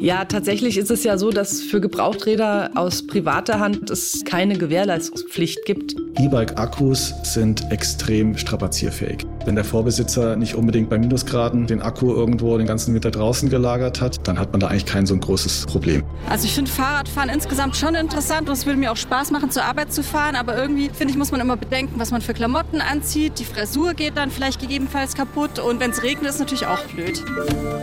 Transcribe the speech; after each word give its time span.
Ja, 0.00 0.24
tatsächlich 0.24 0.78
ist 0.78 0.90
es 0.90 1.04
ja 1.04 1.18
so, 1.18 1.30
dass 1.30 1.60
für 1.60 1.78
Gebrauchträder 1.78 2.70
aus 2.74 3.06
privater 3.06 3.60
Hand 3.60 3.90
es 3.90 4.22
keine 4.24 4.56
Gewährleistungspflicht 4.56 5.66
gibt. 5.66 5.94
E-Bike-Akkus 6.18 7.12
sind 7.22 7.70
extrem 7.70 8.38
strapazierfähig. 8.38 9.26
Wenn 9.44 9.56
der 9.56 9.64
Vorbesitzer 9.64 10.36
nicht 10.36 10.54
unbedingt 10.54 10.88
bei 10.88 10.98
Minusgraden 10.98 11.66
den 11.66 11.82
Akku 11.82 12.14
irgendwo 12.14 12.56
den 12.56 12.66
ganzen 12.66 12.94
Winter 12.94 13.10
draußen 13.10 13.50
gelagert 13.50 14.00
hat, 14.00 14.26
dann 14.26 14.38
hat 14.38 14.52
man 14.52 14.60
da 14.60 14.68
eigentlich 14.68 14.86
kein 14.86 15.04
so 15.04 15.12
ein 15.12 15.20
großes 15.20 15.66
Problem. 15.66 16.02
Also 16.30 16.46
ich 16.46 16.54
finde 16.54 16.70
Fahrradfahren 16.70 17.28
insgesamt 17.28 17.76
schon 17.76 17.94
interessant 17.94 18.48
und 18.48 18.54
es 18.54 18.64
würde 18.64 18.78
mir 18.78 18.92
auch 18.92 18.96
Spaß 18.96 19.30
machen, 19.32 19.50
zur 19.50 19.64
Arbeit 19.64 19.92
zu 19.92 20.02
fahren, 20.02 20.34
aber 20.34 20.56
irgendwie 20.56 20.88
finde 20.88 21.12
ich, 21.12 21.18
muss 21.18 21.30
man 21.30 21.42
immer 21.42 21.58
bedenken, 21.58 21.96
was 21.98 22.10
man 22.10 22.22
für 22.22 22.32
Klamotten 22.32 22.80
anzieht. 22.80 23.38
Die 23.38 23.44
Frisur 23.44 23.92
geht 23.92 24.16
dann 24.16 24.30
vielleicht 24.30 24.62
gegebenenfalls 24.62 25.14
kaputt 25.14 25.58
und 25.58 25.78
wenn 25.78 25.90
es 25.90 26.02
regnet, 26.02 26.30
ist 26.30 26.40
natürlich 26.40 26.66
auch 26.66 26.82
blöd. 26.84 27.22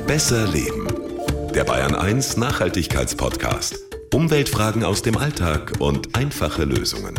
Besser 0.08 0.48
leben. 0.48 0.88
Der 1.58 1.64
Bayern 1.64 1.96
1 1.96 2.38
Nachhaltigkeitspodcast. 2.38 3.80
Umweltfragen 4.14 4.84
aus 4.84 5.02
dem 5.02 5.18
Alltag 5.18 5.74
und 5.80 6.16
einfache 6.16 6.66
Lösungen. 6.66 7.16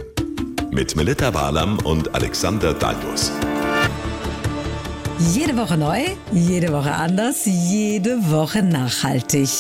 Mit 0.71 0.95
Melita 0.95 1.35
Walam 1.35 1.81
und 1.81 2.15
Alexander 2.15 2.73
Dalmus. 2.73 3.33
Jede 5.35 5.57
Woche 5.57 5.77
neu, 5.77 6.05
jede 6.31 6.73
Woche 6.73 6.93
anders, 6.93 7.47
jede 7.47 8.31
Woche 8.31 8.63
nachhaltig. 8.63 9.51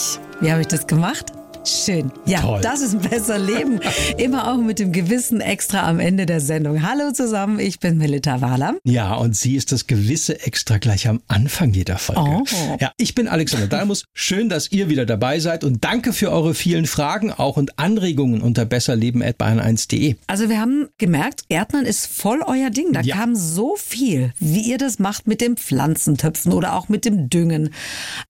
Wie 0.40 0.52
habe 0.52 0.60
ich 0.60 0.68
das 0.68 0.86
gemacht? 0.86 1.32
Schön. 1.68 2.10
Ja, 2.24 2.40
Toll. 2.40 2.60
das 2.62 2.80
ist 2.80 2.94
ein 2.94 3.00
besser 3.10 3.38
Leben. 3.38 3.78
Immer 4.16 4.50
auch 4.50 4.56
mit 4.56 4.78
dem 4.78 4.90
Gewissen 4.90 5.42
extra 5.42 5.86
am 5.86 6.00
Ende 6.00 6.24
der 6.24 6.40
Sendung. 6.40 6.82
Hallo 6.82 7.12
zusammen, 7.12 7.58
ich 7.60 7.78
bin 7.78 7.98
Melita 7.98 8.40
Wahler. 8.40 8.76
Ja, 8.84 9.14
und 9.14 9.36
sie 9.36 9.54
ist 9.54 9.70
das 9.70 9.86
gewisse 9.86 10.40
Extra 10.46 10.78
gleich 10.78 11.08
am 11.08 11.20
Anfang 11.28 11.74
jeder 11.74 11.98
Folge. 11.98 12.20
Oh. 12.22 12.76
Ja, 12.80 12.92
ich 12.96 13.14
bin 13.14 13.28
Alexander 13.28 13.66
Dalmus. 13.66 14.04
Schön, 14.14 14.48
dass 14.48 14.72
ihr 14.72 14.88
wieder 14.88 15.04
dabei 15.04 15.40
seid 15.40 15.62
und 15.62 15.84
danke 15.84 16.14
für 16.14 16.30
eure 16.32 16.54
vielen 16.54 16.86
Fragen 16.86 17.32
auch 17.32 17.58
und 17.58 17.78
Anregungen 17.78 18.40
unter 18.40 18.64
besserleben.bayern1.de. 18.64 20.16
Also 20.26 20.48
wir 20.48 20.60
haben 20.60 20.88
gemerkt, 20.96 21.48
Gärtnern 21.50 21.84
ist 21.84 22.06
voll 22.06 22.40
euer 22.46 22.70
Ding. 22.70 22.92
Da 22.94 23.00
Ja. 23.02 23.16
kam 23.16 23.34
so 23.36 23.76
viel, 23.76 24.32
wie 24.38 24.62
ihr 24.62 24.78
das 24.78 24.98
macht 24.98 25.26
mit 25.26 25.42
dem 25.42 25.56
Pflanzentöpfen 25.58 26.52
oder 26.52 26.74
auch 26.76 26.88
mit 26.88 27.04
dem 27.04 27.28
Düngen. 27.28 27.70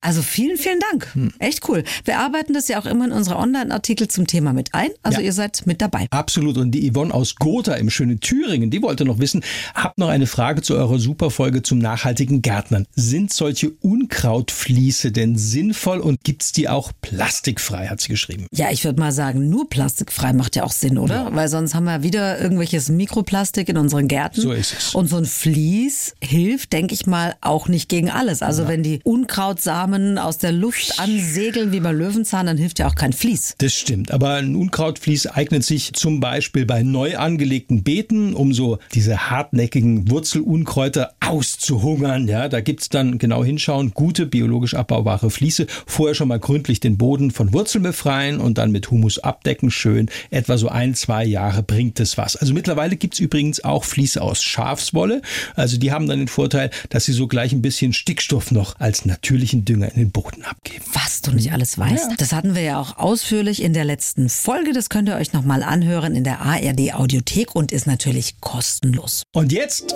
Also 0.00 0.22
vielen, 0.22 0.56
vielen 0.56 0.80
Dank. 0.90 1.14
Hm. 1.14 1.32
Echt 1.38 1.68
cool. 1.68 1.84
Wir 2.04 2.18
arbeiten 2.18 2.52
das 2.54 2.66
ja 2.66 2.80
auch 2.80 2.86
immer 2.86 3.04
in 3.04 3.12
unsere 3.28 3.40
Online-Artikel 3.40 4.08
zum 4.08 4.26
Thema 4.26 4.52
mit 4.54 4.72
ein. 4.74 4.88
Also 5.02 5.18
Ja. 5.20 5.26
ihr 5.26 5.32
seid 5.34 5.66
mit 5.66 5.82
dabei. 5.82 6.06
Absolut. 6.10 6.56
Und 6.56 6.70
die 6.70 6.90
Yvonne 6.90 7.12
aus 7.12 7.34
Gotha 7.36 7.74
im 7.74 7.90
schönen 7.90 8.20
Thüringen, 8.20 8.70
die 8.70 8.80
wollte 8.80 9.04
noch 9.04 9.18
wissen, 9.18 9.42
habt 9.74 9.98
noch 9.98 10.08
eine 10.08 10.26
Frage 10.26 10.62
zu 10.62 10.74
eurer 10.74 10.98
Superfolge 10.98 11.62
zum 11.62 11.78
nachhaltigen 11.78 12.40
Gärtnern. 12.40 12.86
Sind 12.94 13.32
solche 13.32 13.70
Unkrautfliese 13.82 15.12
denn 15.12 15.36
sinnvoll 15.36 16.00
und 16.00 16.22
gibt's 16.24 16.52
die 16.52 16.68
auch 16.68 16.92
plastikfrei, 17.02 17.88
hat 17.88 18.00
sie 18.00 18.08
geschrieben. 18.08 18.46
Ja, 18.52 18.70
ich 18.70 18.84
würde 18.84 18.98
mal 18.98 19.12
sagen, 19.12 19.50
nur 19.50 19.68
plastikfrei 19.68 20.32
macht 20.32 20.56
ja 20.56 20.64
auch 20.64 20.72
Sinn, 20.72 20.96
oder? 20.98 21.34
Weil 21.34 21.48
sonst 21.48 21.74
haben 21.74 21.84
wir 21.84 22.02
wieder 22.02 22.40
irgendwelches 22.40 22.88
Mikroplastik 22.88 23.68
in 23.68 23.76
unseren 23.76 24.08
Gärten. 24.08 24.40
So 24.40 24.52
ist 24.52 24.74
es. 24.76 24.94
Und 24.94 25.08
so 25.08 25.16
ein 25.16 25.26
Vlies 25.26 26.14
hilft, 26.22 26.72
denke 26.72 26.94
ich 26.94 27.06
mal, 27.06 27.34
auch 27.42 27.68
nicht 27.68 27.88
gegen 27.90 28.10
alles. 28.10 28.40
Also 28.42 28.68
wenn 28.68 28.82
die 28.82 29.00
Unkrautsamen 29.04 30.16
aus 30.18 30.38
der 30.38 30.52
Luft 30.52 30.98
ansegeln 30.98 31.72
wie 31.72 31.80
bei 31.80 31.92
Löwenzahn, 31.92 32.46
dann 32.46 32.56
hilft 32.56 32.78
ja 32.78 32.86
auch 32.88 32.94
kein 32.94 33.07
Vlies. 33.12 33.54
Das 33.58 33.74
stimmt, 33.74 34.10
aber 34.10 34.34
ein 34.34 34.54
Unkrautvlies 34.54 35.26
eignet 35.26 35.64
sich 35.64 35.92
zum 35.92 36.20
Beispiel 36.20 36.66
bei 36.66 36.82
neu 36.82 37.16
angelegten 37.16 37.82
Beeten, 37.82 38.34
um 38.34 38.52
so 38.52 38.78
diese 38.94 39.30
hartnäckigen 39.30 40.10
Wurzelunkräuter 40.10 41.12
auszuhungern. 41.20 42.28
Ja, 42.28 42.48
da 42.48 42.60
gibt's 42.60 42.88
dann 42.88 43.18
genau 43.18 43.44
hinschauen, 43.44 43.92
gute 43.94 44.26
biologisch 44.26 44.74
abbaubare 44.74 45.30
Vliese. 45.30 45.66
Vorher 45.86 46.14
schon 46.14 46.28
mal 46.28 46.38
gründlich 46.38 46.80
den 46.80 46.98
Boden 46.98 47.30
von 47.30 47.52
Wurzeln 47.52 47.82
befreien 47.82 48.40
und 48.40 48.58
dann 48.58 48.70
mit 48.70 48.90
Humus 48.90 49.18
abdecken. 49.18 49.70
Schön, 49.70 50.08
etwa 50.30 50.58
so 50.58 50.68
ein, 50.68 50.94
zwei 50.94 51.24
Jahre 51.24 51.62
bringt 51.62 52.00
es 52.00 52.18
was. 52.18 52.36
Also 52.36 52.54
mittlerweile 52.54 52.96
gibt's 52.96 53.20
übrigens 53.20 53.64
auch 53.64 53.84
Vliese 53.84 54.22
aus 54.22 54.42
Schafswolle. 54.42 55.22
Also 55.54 55.78
die 55.78 55.92
haben 55.92 56.06
dann 56.06 56.18
den 56.18 56.28
Vorteil, 56.28 56.70
dass 56.90 57.04
sie 57.04 57.12
so 57.12 57.26
gleich 57.26 57.52
ein 57.52 57.62
bisschen 57.62 57.92
Stickstoff 57.92 58.50
noch 58.50 58.78
als 58.78 59.04
natürlichen 59.04 59.64
Dünger 59.64 59.90
in 59.92 59.98
den 59.98 60.10
Boden 60.10 60.42
abgeben. 60.44 60.84
Was 60.92 61.22
du 61.22 61.32
nicht 61.32 61.52
alles 61.52 61.78
weißt. 61.78 62.12
Das 62.18 62.32
hatten 62.32 62.54
wir 62.54 62.62
ja 62.62 62.80
auch 62.80 62.97
ausführlich 63.00 63.62
in 63.62 63.72
der 63.72 63.84
letzten 63.84 64.28
Folge. 64.28 64.72
Das 64.72 64.88
könnt 64.88 65.08
ihr 65.08 65.16
euch 65.16 65.32
nochmal 65.32 65.62
anhören 65.62 66.14
in 66.14 66.24
der 66.24 66.40
ARD 66.40 66.94
Audiothek 66.94 67.54
und 67.54 67.72
ist 67.72 67.86
natürlich 67.86 68.40
kostenlos. 68.40 69.22
Und 69.34 69.52
jetzt 69.52 69.94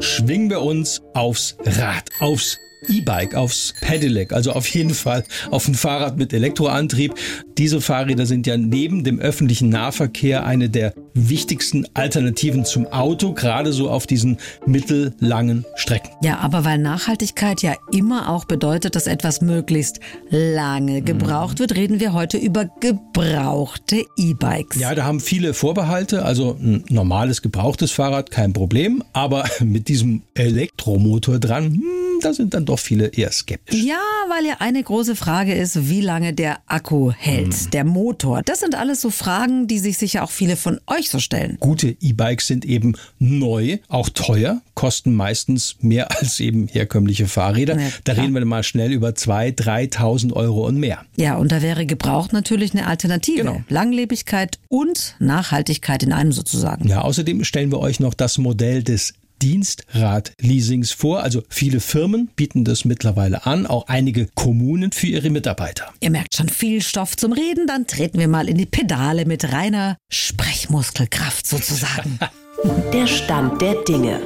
schwingen 0.00 0.50
wir 0.50 0.62
uns 0.62 1.02
aufs 1.14 1.56
Rad, 1.64 2.10
aufs 2.20 2.58
E-Bike, 2.88 3.34
aufs 3.34 3.74
Pedelec, 3.80 4.32
also 4.32 4.52
auf 4.52 4.66
jeden 4.68 4.94
Fall 4.94 5.24
auf 5.50 5.68
ein 5.68 5.74
Fahrrad 5.74 6.16
mit 6.16 6.32
Elektroantrieb. 6.32 7.14
Diese 7.58 7.80
Fahrräder 7.80 8.26
sind 8.26 8.46
ja 8.46 8.56
neben 8.56 9.04
dem 9.04 9.18
öffentlichen 9.18 9.68
Nahverkehr 9.68 10.44
eine 10.44 10.68
der 10.68 10.92
wichtigsten 11.14 11.86
Alternativen 11.94 12.64
zum 12.64 12.86
Auto, 12.86 13.32
gerade 13.32 13.72
so 13.72 13.90
auf 13.90 14.06
diesen 14.06 14.38
mittellangen 14.66 15.64
Strecken. 15.76 16.10
Ja, 16.22 16.38
aber 16.38 16.64
weil 16.64 16.78
Nachhaltigkeit 16.78 17.62
ja 17.62 17.74
immer 17.92 18.28
auch 18.28 18.44
bedeutet, 18.44 18.94
dass 18.94 19.06
etwas 19.06 19.40
möglichst 19.40 20.00
lange 20.30 21.02
gebraucht 21.02 21.58
wird, 21.58 21.74
reden 21.74 22.00
wir 22.00 22.12
heute 22.12 22.36
über 22.36 22.66
gebrauchte 22.80 24.04
E-Bikes. 24.16 24.78
Ja, 24.78 24.94
da 24.94 25.04
haben 25.04 25.20
viele 25.20 25.54
Vorbehalte, 25.54 26.24
also 26.24 26.56
ein 26.60 26.84
normales 26.88 27.42
gebrauchtes 27.42 27.92
Fahrrad, 27.92 28.30
kein 28.30 28.52
Problem, 28.52 29.02
aber 29.12 29.44
mit 29.60 29.88
diesem 29.88 30.22
Elektromotor 30.34 31.38
dran, 31.38 31.64
hm, 31.64 31.82
da 32.24 32.32
sind 32.32 32.54
dann 32.54 32.64
doch 32.64 32.78
viele 32.78 33.08
eher 33.08 33.30
skeptisch. 33.32 33.82
Ja, 33.82 34.00
weil 34.28 34.46
ja 34.46 34.56
eine 34.58 34.82
große 34.82 35.16
Frage 35.16 35.54
ist, 35.54 35.88
wie 35.88 36.00
lange 36.00 36.32
der 36.32 36.58
Akku 36.66 37.12
hält, 37.12 37.72
der 37.72 37.84
Motor. 37.84 38.42
Das 38.42 38.60
sind 38.60 38.74
alles 38.74 39.00
so 39.00 39.10
Fragen, 39.10 39.66
die 39.66 39.78
sich 39.78 39.98
sicher 39.98 40.22
auch 40.24 40.30
viele 40.30 40.56
von 40.56 40.80
euch 40.86 41.10
so 41.10 41.18
stellen. 41.18 41.56
Gute 41.60 41.96
E-Bikes 42.00 42.46
sind 42.46 42.64
eben 42.64 42.96
neu, 43.18 43.78
auch 43.88 44.08
teuer, 44.08 44.62
kosten 44.74 45.14
meistens 45.14 45.76
mehr 45.80 46.10
als 46.18 46.40
eben 46.40 46.68
herkömmliche 46.68 47.26
Fahrräder. 47.26 47.78
Ja, 47.78 47.88
da 48.04 48.12
reden 48.12 48.34
wir 48.34 48.44
mal 48.44 48.62
schnell 48.62 48.92
über 48.92 49.10
2.000, 49.10 49.96
3.000 49.96 50.32
Euro 50.32 50.66
und 50.66 50.78
mehr. 50.78 51.04
Ja, 51.16 51.36
und 51.36 51.52
da 51.52 51.62
wäre 51.62 51.86
gebraucht 51.86 52.32
natürlich 52.32 52.72
eine 52.72 52.86
Alternative. 52.86 53.38
Genau. 53.38 53.62
Langlebigkeit 53.68 54.58
und 54.68 55.16
Nachhaltigkeit 55.18 56.02
in 56.02 56.12
einem 56.12 56.32
sozusagen. 56.32 56.88
Ja, 56.88 57.02
außerdem 57.02 57.44
stellen 57.44 57.70
wir 57.70 57.80
euch 57.80 58.00
noch 58.00 58.14
das 58.14 58.38
Modell 58.38 58.82
des 58.82 59.14
Dienstrad-Leasings 59.42 60.92
vor. 60.92 61.22
Also 61.22 61.42
viele 61.48 61.80
Firmen 61.80 62.28
bieten 62.36 62.64
das 62.64 62.84
mittlerweile 62.84 63.46
an, 63.46 63.66
auch 63.66 63.88
einige 63.88 64.28
Kommunen 64.34 64.92
für 64.92 65.06
ihre 65.06 65.30
Mitarbeiter. 65.30 65.92
Ihr 66.00 66.10
merkt 66.10 66.36
schon 66.36 66.48
viel 66.48 66.82
Stoff 66.82 67.16
zum 67.16 67.32
Reden, 67.32 67.66
dann 67.66 67.86
treten 67.86 68.18
wir 68.18 68.28
mal 68.28 68.48
in 68.48 68.56
die 68.56 68.66
Pedale 68.66 69.24
mit 69.24 69.52
reiner 69.52 69.96
Sprechmuskelkraft 70.10 71.46
sozusagen. 71.46 72.18
Der 72.92 73.06
Stand 73.06 73.60
der 73.60 73.74
Dinge. 73.84 74.20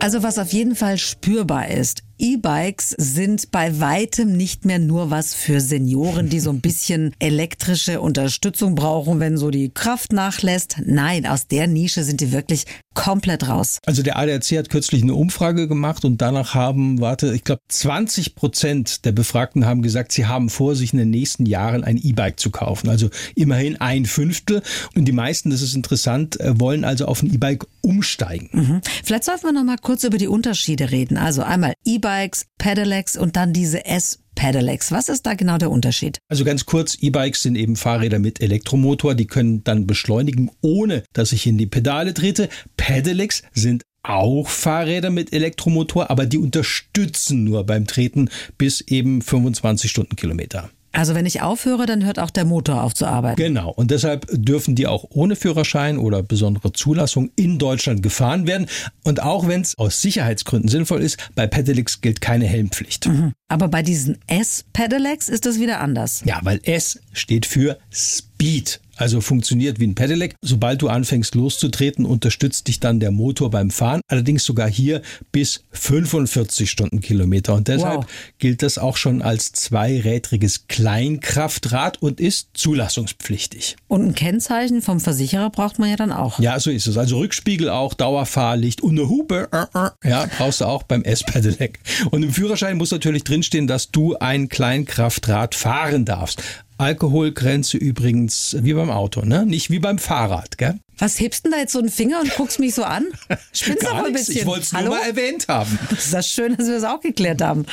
Also 0.00 0.22
was 0.22 0.38
auf 0.38 0.52
jeden 0.52 0.76
Fall 0.76 0.98
spürbar 0.98 1.68
ist, 1.68 2.02
E-Bikes 2.18 2.90
sind 2.98 3.50
bei 3.50 3.80
weitem 3.80 4.36
nicht 4.36 4.66
mehr 4.66 4.78
nur 4.78 5.10
was 5.10 5.32
für 5.32 5.60
Senioren, 5.60 6.28
die 6.28 6.40
so 6.40 6.50
ein 6.50 6.60
bisschen 6.60 7.14
elektrische 7.18 8.00
Unterstützung 8.00 8.74
brauchen, 8.74 9.18
wenn 9.18 9.38
so 9.38 9.50
die 9.50 9.70
Kraft 9.70 10.12
nachlässt. 10.12 10.76
Nein, 10.84 11.26
aus 11.26 11.46
der 11.46 11.66
Nische 11.66 12.04
sind 12.04 12.20
die 12.20 12.32
wirklich 12.32 12.66
komplett 12.94 13.48
raus. 13.48 13.78
Also 13.86 14.02
der 14.02 14.18
ADAC 14.18 14.58
hat 14.58 14.70
kürzlich 14.70 15.02
eine 15.02 15.14
Umfrage 15.14 15.68
gemacht 15.68 16.04
und 16.04 16.20
danach 16.20 16.54
haben, 16.54 17.00
warte, 17.00 17.34
ich 17.34 17.44
glaube 17.44 17.62
20 17.68 18.34
Prozent 18.34 19.04
der 19.04 19.12
Befragten 19.12 19.66
haben 19.66 19.82
gesagt, 19.82 20.12
sie 20.12 20.26
haben 20.26 20.48
vor, 20.48 20.74
sich 20.76 20.92
in 20.92 20.98
den 20.98 21.10
nächsten 21.10 21.46
Jahren 21.46 21.84
ein 21.84 21.96
E-Bike 21.96 22.38
zu 22.40 22.50
kaufen. 22.50 22.88
Also 22.88 23.10
immerhin 23.34 23.80
ein 23.80 24.06
Fünftel. 24.06 24.62
Und 24.94 25.04
die 25.06 25.12
meisten, 25.12 25.50
das 25.50 25.62
ist 25.62 25.74
interessant, 25.74 26.40
äh, 26.40 26.58
wollen 26.58 26.84
also 26.84 27.06
auf 27.06 27.22
ein 27.22 27.32
E-Bike 27.32 27.66
umsteigen. 27.80 28.48
Mhm. 28.52 28.80
Vielleicht 29.04 29.24
sollten 29.24 29.44
wir 29.44 29.52
noch 29.52 29.64
mal 29.64 29.78
kurz 29.78 30.04
über 30.04 30.18
die 30.18 30.28
Unterschiede 30.28 30.90
reden. 30.90 31.16
Also 31.16 31.42
einmal 31.42 31.74
E-Bikes, 31.84 32.46
Pedelecs 32.58 33.16
und 33.16 33.36
dann 33.36 33.52
diese 33.52 33.84
S-Pedelecs. 34.44 34.92
Was 34.92 35.08
ist 35.08 35.24
da 35.26 35.34
genau 35.34 35.58
der 35.58 35.70
Unterschied? 35.70 36.18
Also 36.28 36.44
ganz 36.44 36.66
kurz, 36.66 36.96
E-Bikes 37.00 37.42
sind 37.42 37.56
eben 37.56 37.76
Fahrräder 37.76 38.18
mit 38.18 38.40
Elektromotor, 38.40 39.14
die 39.14 39.26
können 39.26 39.64
dann 39.64 39.86
beschleunigen, 39.86 40.50
ohne 40.60 41.02
dass 41.12 41.32
ich 41.32 41.46
in 41.46 41.56
die 41.56 41.66
Pedale 41.66 42.12
trete. 42.14 42.48
Pedelecs 42.76 43.42
sind 43.52 43.82
auch 44.02 44.48
Fahrräder 44.48 45.10
mit 45.10 45.32
Elektromotor, 45.32 46.10
aber 46.10 46.26
die 46.26 46.38
unterstützen 46.38 47.44
nur 47.44 47.64
beim 47.64 47.86
Treten 47.86 48.28
bis 48.58 48.82
eben 48.82 49.22
25 49.22 49.90
Stundenkilometer. 49.90 50.70
Also 50.94 51.14
wenn 51.14 51.26
ich 51.26 51.42
aufhöre, 51.42 51.86
dann 51.86 52.04
hört 52.04 52.18
auch 52.18 52.30
der 52.30 52.44
Motor 52.44 52.82
auf 52.82 52.94
zu 52.94 53.06
arbeiten. 53.06 53.36
Genau. 53.36 53.70
Und 53.70 53.90
deshalb 53.90 54.26
dürfen 54.30 54.74
die 54.74 54.86
auch 54.86 55.04
ohne 55.10 55.36
Führerschein 55.36 55.98
oder 55.98 56.22
besondere 56.22 56.72
Zulassung 56.72 57.30
in 57.36 57.58
Deutschland 57.58 58.02
gefahren 58.02 58.46
werden. 58.46 58.66
Und 59.02 59.20
auch 59.20 59.48
wenn 59.48 59.60
es 59.60 59.76
aus 59.76 60.00
Sicherheitsgründen 60.00 60.68
sinnvoll 60.68 61.02
ist, 61.02 61.18
bei 61.34 61.46
Pedelecs 61.46 62.00
gilt 62.00 62.20
keine 62.20 62.46
Helmpflicht. 62.46 63.08
Aber 63.48 63.68
bei 63.68 63.82
diesen 63.82 64.18
S-Pedelecs 64.28 65.28
ist 65.28 65.46
das 65.46 65.58
wieder 65.58 65.80
anders. 65.80 66.22
Ja, 66.24 66.38
weil 66.42 66.60
S 66.62 67.00
steht 67.12 67.46
für 67.46 67.78
Speed. 67.92 68.80
Also 68.96 69.20
funktioniert 69.20 69.80
wie 69.80 69.86
ein 69.86 69.94
Pedelec. 69.94 70.34
Sobald 70.42 70.82
du 70.82 70.88
anfängst 70.88 71.34
loszutreten, 71.34 72.04
unterstützt 72.06 72.68
dich 72.68 72.80
dann 72.80 73.00
der 73.00 73.10
Motor 73.10 73.50
beim 73.50 73.70
Fahren. 73.70 74.00
Allerdings 74.08 74.44
sogar 74.44 74.68
hier 74.70 75.02
bis 75.32 75.64
45 75.72 76.70
Stundenkilometer. 76.70 77.54
Und 77.54 77.68
deshalb 77.68 77.84
Wow. 77.98 78.06
gilt 78.38 78.62
das 78.62 78.78
auch 78.78 78.96
schon 78.96 79.22
als 79.22 79.52
zweirädriges 79.52 80.66
Kleinkraftrad 80.68 82.00
und 82.02 82.20
ist 82.20 82.48
zulassungspflichtig. 82.54 83.76
Und 83.88 84.02
ein 84.06 84.14
Kennzeichen 84.14 84.82
vom 84.82 85.00
Versicherer 85.00 85.50
braucht 85.50 85.78
man 85.78 85.90
ja 85.90 85.96
dann 85.96 86.12
auch. 86.12 86.38
Ja, 86.38 86.58
so 86.60 86.70
ist 86.70 86.86
es. 86.86 86.96
Also 86.96 87.18
Rückspiegel 87.18 87.68
auch, 87.68 87.94
Dauerfahrlicht 87.94 88.82
und 88.82 88.98
eine 88.98 89.08
Hupe. 89.08 89.48
Ja, 90.04 90.26
brauchst 90.38 90.60
du 90.60 90.64
auch 90.66 90.82
beim 90.84 91.02
S-Pedelec. 91.02 91.78
Und 92.10 92.22
im 92.22 92.32
Führerschein 92.32 92.76
muss 92.76 92.90
natürlich 92.90 93.24
drinstehen, 93.24 93.66
dass 93.66 93.90
du 93.90 94.16
ein 94.16 94.48
Kleinkraftrad 94.48 95.54
fahren 95.54 96.04
darfst. 96.04 96.42
Alkoholgrenze 96.78 97.76
übrigens 97.76 98.56
wie 98.60 98.74
beim 98.74 98.90
Auto, 98.90 99.22
ne? 99.22 99.46
Nicht 99.46 99.70
wie 99.70 99.78
beim 99.78 99.98
Fahrrad, 99.98 100.58
gell? 100.58 100.78
Was 100.98 101.18
hebst 101.20 101.44
denn 101.44 101.52
da 101.52 101.58
jetzt 101.58 101.72
so 101.72 101.78
einen 101.78 101.90
Finger 101.90 102.20
und 102.20 102.34
guckst 102.34 102.58
mich 102.58 102.74
so 102.74 102.84
an? 102.84 103.06
Spinnst 103.52 103.86
aber 103.86 104.06
ein 104.06 104.12
bisschen. 104.12 104.36
Ich 104.36 104.46
wollte 104.46 104.62
es 104.62 104.72
nur 104.72 104.82
mal 104.82 105.02
erwähnt 105.02 105.48
haben. 105.48 105.78
Das 105.90 106.06
ist 106.06 106.14
das 106.14 106.28
schön, 106.28 106.56
dass 106.56 106.66
wir 106.66 106.74
das 106.74 106.84
auch 106.84 107.00
geklärt 107.00 107.42
haben. 107.42 107.66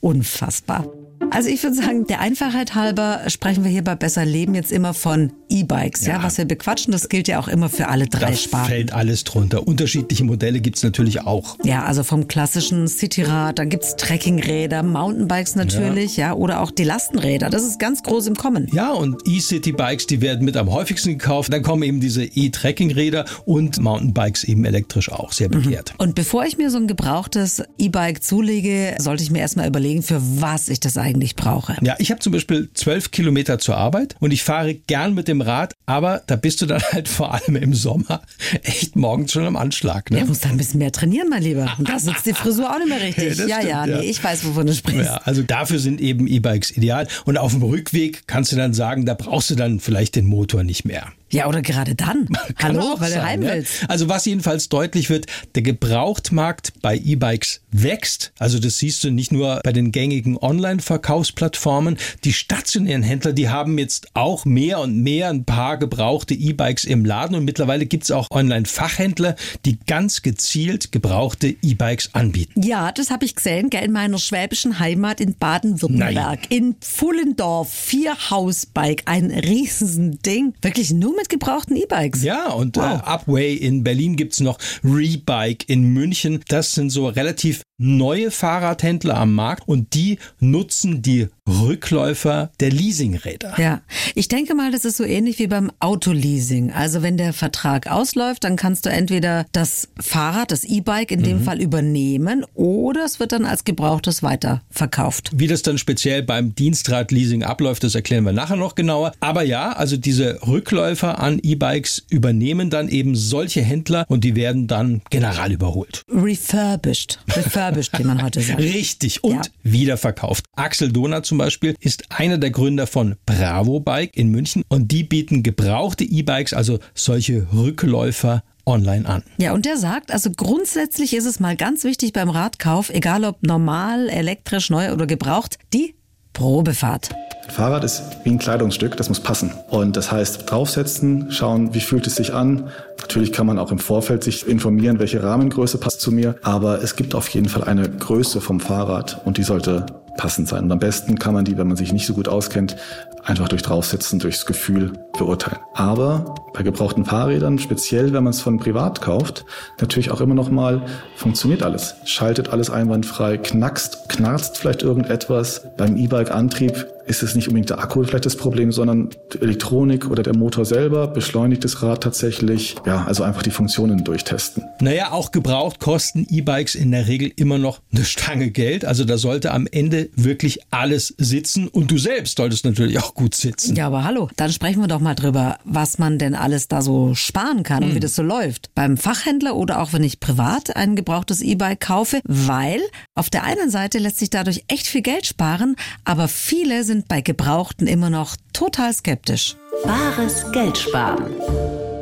Unfassbar. 0.00 0.86
Also 1.30 1.50
ich 1.50 1.62
würde 1.62 1.76
sagen, 1.76 2.06
der 2.06 2.20
Einfachheit 2.20 2.74
halber 2.74 3.20
sprechen 3.28 3.62
wir 3.64 3.70
hier 3.70 3.84
bei 3.84 3.94
Besser 3.94 4.24
Leben 4.24 4.54
jetzt 4.54 4.72
immer 4.72 4.94
von 4.94 5.32
E-Bikes. 5.50 6.06
Ja. 6.06 6.14
Ja. 6.16 6.22
was 6.22 6.38
wir 6.38 6.44
bequatschen, 6.44 6.92
das 6.92 7.08
gilt 7.08 7.28
ja 7.28 7.38
auch 7.38 7.48
immer 7.48 7.68
für 7.68 7.88
alle 7.88 8.06
drei 8.06 8.30
Da 8.30 8.36
Sparten. 8.36 8.68
fällt 8.68 8.92
alles 8.92 9.24
drunter. 9.24 9.66
Unterschiedliche 9.66 10.24
Modelle 10.24 10.60
gibt's 10.60 10.82
natürlich 10.82 11.20
auch. 11.22 11.56
Ja, 11.64 11.84
also 11.84 12.02
vom 12.02 12.28
klassischen 12.28 12.88
Cityrad, 12.88 13.58
dann 13.58 13.68
gibt's 13.68 13.96
Trekkingräder, 13.96 14.82
Mountainbikes 14.82 15.54
natürlich, 15.56 16.16
ja. 16.16 16.32
oder 16.34 16.60
auch 16.60 16.70
die 16.70 16.84
Lastenräder. 16.84 17.50
Das 17.50 17.62
ist 17.62 17.78
ganz 17.78 18.02
groß 18.02 18.26
im 18.28 18.34
Kommen. 18.34 18.68
Ja, 18.72 18.92
und 18.92 19.20
E-City-Bikes, 19.26 20.06
die 20.06 20.20
werden 20.20 20.44
mit 20.44 20.56
am 20.56 20.70
häufigsten 20.72 21.10
gekauft. 21.10 21.52
Dann 21.52 21.62
kommen 21.62 21.82
eben 21.82 22.00
diese 22.00 22.24
E-Trekking-Räder 22.24 23.24
und 23.44 23.80
Mountainbikes 23.80 24.44
eben 24.44 24.64
elektrisch 24.64 25.10
auch 25.10 25.32
sehr 25.32 25.48
begehrt. 25.48 25.94
Und 25.98 26.14
bevor 26.14 26.44
ich 26.46 26.58
mir 26.58 26.70
so 26.70 26.78
ein 26.78 26.86
gebrauchtes 26.86 27.62
E-Bike 27.78 28.22
zulege, 28.22 28.94
sollte 28.98 29.22
ich 29.22 29.30
mir 29.30 29.40
erstmal 29.40 29.68
überlegen, 29.68 30.02
für 30.02 30.20
was 30.40 30.68
ich 30.68 30.80
das 30.80 30.96
eigentlich 30.96 31.07
brauche. 31.36 31.76
Ja, 31.82 31.96
ich 31.98 32.10
habe 32.10 32.20
zum 32.20 32.32
Beispiel 32.32 32.70
zwölf 32.74 33.10
Kilometer 33.10 33.58
zur 33.58 33.76
Arbeit 33.76 34.16
und 34.20 34.32
ich 34.32 34.42
fahre 34.42 34.74
gern 34.74 35.14
mit 35.14 35.28
dem 35.28 35.40
Rad, 35.40 35.74
aber 35.86 36.22
da 36.26 36.36
bist 36.36 36.60
du 36.62 36.66
dann 36.66 36.82
halt 36.92 37.08
vor 37.08 37.34
allem 37.34 37.56
im 37.56 37.74
Sommer 37.74 38.22
echt 38.62 38.96
morgens 38.96 39.32
schon 39.32 39.44
am 39.44 39.56
Anschlag. 39.56 40.10
Ne? 40.10 40.18
Ja, 40.18 40.24
muss 40.24 40.40
da 40.40 40.50
ein 40.50 40.56
bisschen 40.56 40.78
mehr 40.78 40.92
trainieren, 40.92 41.28
mein 41.28 41.42
Lieber. 41.42 41.74
Und 41.78 41.88
da 41.88 41.98
sitzt 41.98 42.26
die 42.26 42.34
Frisur 42.34 42.70
auch 42.70 42.78
nicht 42.78 42.88
mehr 42.88 43.00
richtig. 43.02 43.38
Ja, 43.38 43.46
ja, 43.46 43.56
stimmt, 43.56 43.70
ja, 43.70 43.86
ja. 43.86 43.98
nee, 44.00 44.06
ich 44.06 44.22
weiß, 44.22 44.44
wovon 44.44 44.66
du 44.66 44.74
sprichst. 44.74 45.04
Ja, 45.04 45.16
also 45.24 45.42
dafür 45.42 45.78
sind 45.78 46.00
eben 46.00 46.26
E-Bikes 46.26 46.76
ideal. 46.76 47.06
Und 47.24 47.38
auf 47.38 47.52
dem 47.52 47.62
Rückweg 47.62 48.26
kannst 48.26 48.52
du 48.52 48.56
dann 48.56 48.74
sagen, 48.74 49.06
da 49.06 49.14
brauchst 49.14 49.50
du 49.50 49.54
dann 49.54 49.80
vielleicht 49.80 50.16
den 50.16 50.26
Motor 50.26 50.64
nicht 50.64 50.84
mehr. 50.84 51.12
Ja, 51.30 51.46
oder 51.46 51.62
gerade 51.62 51.94
dann. 51.94 52.26
Kann 52.56 52.76
Hallo, 52.76 52.94
auch 52.94 53.00
weil 53.00 53.10
du 53.10 53.16
sein, 53.16 53.26
heim 53.26 53.42
ja. 53.42 53.52
willst. 53.52 53.88
Also 53.88 54.08
was 54.08 54.24
jedenfalls 54.24 54.68
deutlich 54.68 55.10
wird, 55.10 55.26
der 55.54 55.62
Gebrauchtmarkt 55.62 56.72
bei 56.80 56.96
E-Bikes 56.96 57.60
wächst. 57.70 58.32
Also 58.38 58.58
das 58.58 58.78
siehst 58.78 59.04
du 59.04 59.10
nicht 59.10 59.30
nur 59.30 59.60
bei 59.62 59.72
den 59.72 59.92
gängigen 59.92 60.38
Online-Verkaufsplattformen. 60.38 61.98
Die 62.24 62.32
stationären 62.32 63.02
Händler, 63.02 63.32
die 63.32 63.48
haben 63.50 63.78
jetzt 63.78 64.08
auch 64.14 64.44
mehr 64.44 64.80
und 64.80 65.02
mehr 65.02 65.28
ein 65.28 65.44
paar 65.44 65.76
gebrauchte 65.76 66.34
E-Bikes 66.34 66.84
im 66.84 67.04
Laden. 67.04 67.36
Und 67.36 67.44
mittlerweile 67.44 67.84
gibt's 67.84 68.10
auch 68.10 68.30
Online-Fachhändler, 68.30 69.36
die 69.66 69.78
ganz 69.86 70.22
gezielt 70.22 70.92
gebrauchte 70.92 71.48
E-Bikes 71.62 72.14
anbieten. 72.14 72.62
Ja, 72.62 72.90
das 72.92 73.10
habe 73.10 73.26
ich 73.26 73.34
gesehen, 73.34 73.68
gell, 73.68 73.84
in 73.84 73.92
meiner 73.92 74.18
schwäbischen 74.18 74.78
Heimat 74.78 75.20
in 75.20 75.34
Baden-Württemberg. 75.34 76.50
In 76.50 76.76
Pfullendorf, 76.80 77.70
vier 77.70 78.30
Hausbike, 78.30 79.02
ein 79.04 79.30
Riesending. 79.30 80.54
Wirklich 80.62 80.90
nur 80.90 81.17
mit 81.18 81.28
gebrauchten 81.28 81.76
E-Bikes. 81.76 82.22
Ja, 82.22 82.50
und 82.52 82.76
äh, 82.76 82.80
Upway 82.80 83.54
in 83.54 83.84
Berlin 83.84 84.16
gibt's 84.16 84.40
noch, 84.40 84.58
Rebike 84.82 85.64
in 85.66 85.92
München. 85.92 86.42
Das 86.48 86.72
sind 86.72 86.90
so 86.90 87.08
relativ 87.08 87.62
neue 87.78 88.30
Fahrradhändler 88.30 89.16
am 89.16 89.34
Markt 89.34 89.66
und 89.68 89.94
die 89.94 90.18
nutzen 90.40 91.00
die 91.00 91.28
Rückläufer 91.48 92.50
der 92.60 92.70
Leasingräder. 92.70 93.54
Ja, 93.58 93.80
ich 94.14 94.28
denke 94.28 94.54
mal, 94.54 94.70
das 94.70 94.84
ist 94.84 94.96
so 94.98 95.04
ähnlich 95.04 95.38
wie 95.38 95.46
beim 95.46 95.70
Autoleasing. 95.80 96.72
Also 96.72 97.02
wenn 97.02 97.16
der 97.16 97.32
Vertrag 97.32 97.86
ausläuft, 97.90 98.44
dann 98.44 98.56
kannst 98.56 98.84
du 98.84 98.90
entweder 98.90 99.46
das 99.52 99.88
Fahrrad, 99.98 100.50
das 100.52 100.64
E-Bike 100.64 101.10
in 101.10 101.20
Mhm. 101.20 101.24
dem 101.24 101.42
Fall 101.42 101.60
übernehmen 101.62 102.44
oder 102.54 103.04
es 103.04 103.20
wird 103.20 103.32
dann 103.32 103.46
als 103.46 103.64
gebrauchtes 103.64 104.22
weiterverkauft. 104.22 105.30
Wie 105.34 105.46
das 105.46 105.62
dann 105.62 105.78
speziell 105.78 106.22
beim 106.22 106.54
Dienstradleasing 106.54 107.42
abläuft, 107.44 107.84
das 107.84 107.94
erklären 107.94 108.24
wir 108.24 108.32
nachher 108.32 108.56
noch 108.56 108.74
genauer. 108.74 109.12
Aber 109.20 109.42
ja, 109.42 109.72
also 109.72 109.96
diese 109.96 110.40
Rückläufer 110.46 111.18
an 111.20 111.38
E-Bikes 111.42 112.04
übernehmen 112.10 112.70
dann 112.70 112.88
eben 112.88 113.14
solche 113.16 113.62
Händler 113.62 114.04
und 114.08 114.24
die 114.24 114.36
werden 114.36 114.66
dann 114.66 115.00
general 115.10 115.52
überholt. 115.52 116.02
Refurbished. 116.10 117.20
Refurbished, 117.30 117.67
wie 117.76 118.04
man 118.04 118.22
heute 118.22 118.40
sagt. 118.40 118.58
Richtig 118.60 119.24
und 119.24 119.34
Ja. 119.34 119.42
wiederverkauft. 119.62 120.44
Axel 120.56 120.92
Donat 120.92 121.26
zum 121.26 121.38
Beispiel 121.38 121.74
ist 121.80 122.04
einer 122.10 122.38
der 122.38 122.50
Gründer 122.50 122.86
von 122.86 123.16
Bravo 123.26 123.80
Bike 123.80 124.16
in 124.16 124.30
München 124.30 124.62
und 124.68 124.90
die 124.92 125.04
bieten 125.04 125.42
gebrauchte 125.42 126.04
E-Bikes, 126.04 126.52
also 126.52 126.78
solche 126.94 127.46
Rückläufer 127.52 128.42
online 128.66 129.08
an. 129.08 129.22
Ja, 129.38 129.52
und 129.54 129.64
der 129.64 129.76
sagt, 129.78 130.12
also 130.12 130.30
grundsätzlich 130.30 131.14
ist 131.14 131.24
es 131.24 131.40
mal 131.40 131.56
ganz 131.56 131.84
wichtig 131.84 132.12
beim 132.12 132.28
Radkauf, 132.28 132.90
egal 132.90 133.24
ob 133.24 133.42
normal, 133.42 134.08
elektrisch, 134.08 134.68
neu 134.70 134.92
oder 134.92 135.06
gebraucht, 135.06 135.58
die 135.72 135.94
Probefahrt. 136.34 137.10
Fahrrad 137.48 137.84
ist 137.84 138.02
wie 138.24 138.30
ein 138.30 138.38
Kleidungsstück, 138.38 138.96
das 138.96 139.08
muss 139.08 139.20
passen. 139.20 139.52
Und 139.68 139.96
das 139.96 140.12
heißt, 140.12 140.50
draufsetzen, 140.50 141.30
schauen, 141.30 141.74
wie 141.74 141.80
fühlt 141.80 142.06
es 142.06 142.16
sich 142.16 142.34
an. 142.34 142.70
Natürlich 143.00 143.32
kann 143.32 143.46
man 143.46 143.58
auch 143.58 143.72
im 143.72 143.78
Vorfeld 143.78 144.22
sich 144.22 144.46
informieren, 144.46 144.98
welche 144.98 145.22
Rahmengröße 145.22 145.78
passt 145.78 146.00
zu 146.00 146.12
mir. 146.12 146.36
Aber 146.42 146.82
es 146.82 146.96
gibt 146.96 147.14
auf 147.14 147.28
jeden 147.30 147.48
Fall 147.48 147.64
eine 147.64 147.88
Größe 147.88 148.40
vom 148.40 148.60
Fahrrad 148.60 149.22
und 149.24 149.38
die 149.38 149.42
sollte 149.42 149.86
passend 150.18 150.48
sein. 150.48 150.64
Und 150.64 150.72
am 150.72 150.78
besten 150.78 151.18
kann 151.18 151.32
man 151.32 151.46
die, 151.46 151.56
wenn 151.56 151.68
man 151.68 151.76
sich 151.76 151.92
nicht 151.92 152.06
so 152.06 152.12
gut 152.12 152.28
auskennt, 152.28 152.76
einfach 153.24 153.48
durch 153.48 153.62
draufsetzen, 153.62 154.18
durchs 154.18 154.44
Gefühl 154.44 154.92
beurteilen. 155.16 155.60
Aber 155.74 156.34
bei 156.52 156.62
gebrauchten 156.62 157.04
Fahrrädern, 157.04 157.58
speziell 157.58 158.12
wenn 158.12 158.24
man 158.24 158.32
es 158.32 158.40
von 158.40 158.58
privat 158.58 159.00
kauft, 159.00 159.46
natürlich 159.80 160.10
auch 160.10 160.20
immer 160.20 160.34
noch 160.34 160.50
mal 160.50 160.82
funktioniert 161.16 161.62
alles. 161.62 161.94
Schaltet 162.04 162.50
alles 162.50 162.68
einwandfrei, 162.68 163.38
knackst, 163.38 164.08
knarzt 164.08 164.58
vielleicht 164.58 164.82
irgendetwas. 164.82 165.62
Beim 165.76 165.96
E-Bike-Antrieb 165.96 166.86
ist 167.08 167.22
es 167.22 167.34
nicht 167.34 167.48
unbedingt 167.48 167.70
der 167.70 167.78
Akku 167.78 168.04
vielleicht 168.04 168.26
das 168.26 168.36
Problem, 168.36 168.70
sondern 168.70 169.10
die 169.32 169.40
Elektronik 169.40 170.10
oder 170.10 170.22
der 170.22 170.36
Motor 170.36 170.64
selber 170.64 171.08
beschleunigt 171.08 171.64
das 171.64 171.82
Rad 171.82 172.02
tatsächlich. 172.02 172.76
Ja, 172.86 173.04
also 173.04 173.22
einfach 173.22 173.42
die 173.42 173.50
Funktionen 173.50 174.04
durchtesten. 174.04 174.62
Naja, 174.80 175.12
auch 175.12 175.32
gebraucht 175.32 175.80
kosten 175.80 176.26
E-Bikes 176.28 176.74
in 176.74 176.90
der 176.90 177.06
Regel 177.06 177.32
immer 177.36 177.58
noch 177.58 177.80
eine 177.92 178.04
Stange 178.04 178.50
Geld. 178.50 178.84
Also 178.84 179.04
da 179.04 179.18
sollte 179.18 179.52
am 179.52 179.66
Ende 179.70 180.10
wirklich 180.14 180.60
alles 180.70 181.14
sitzen 181.16 181.68
und 181.68 181.90
du 181.90 181.98
selbst 181.98 182.36
solltest 182.36 182.64
natürlich 182.64 182.98
auch 182.98 183.14
gut 183.14 183.34
sitzen. 183.34 183.74
Ja, 183.74 183.86
aber 183.86 184.04
hallo, 184.04 184.28
dann 184.36 184.52
sprechen 184.52 184.80
wir 184.80 184.88
doch 184.88 185.00
mal 185.00 185.14
drüber, 185.14 185.58
was 185.64 185.98
man 185.98 186.18
denn 186.18 186.34
alles 186.34 186.68
da 186.68 186.82
so 186.82 187.14
sparen 187.14 187.62
kann 187.62 187.82
und 187.82 187.94
wie 187.94 188.00
das 188.00 188.14
so 188.14 188.22
läuft. 188.22 188.70
Beim 188.74 188.96
Fachhändler 188.96 189.56
oder 189.56 189.80
auch 189.80 189.92
wenn 189.92 190.04
ich 190.04 190.20
privat 190.20 190.76
ein 190.76 190.94
gebrauchtes 190.94 191.40
E-Bike 191.40 191.80
kaufe, 191.80 192.20
weil 192.24 192.80
auf 193.14 193.30
der 193.30 193.44
einen 193.44 193.70
Seite 193.70 193.98
lässt 193.98 194.18
sich 194.18 194.30
dadurch 194.30 194.64
echt 194.68 194.86
viel 194.86 195.02
Geld 195.02 195.26
sparen, 195.26 195.76
aber 196.04 196.28
viele 196.28 196.84
sind 196.84 196.97
bei 197.06 197.20
Gebrauchten 197.20 197.86
immer 197.86 198.10
noch 198.10 198.36
total 198.52 198.92
skeptisch. 198.92 199.56
Bares 199.84 200.50
Geld 200.52 200.76
sparen. 200.76 201.26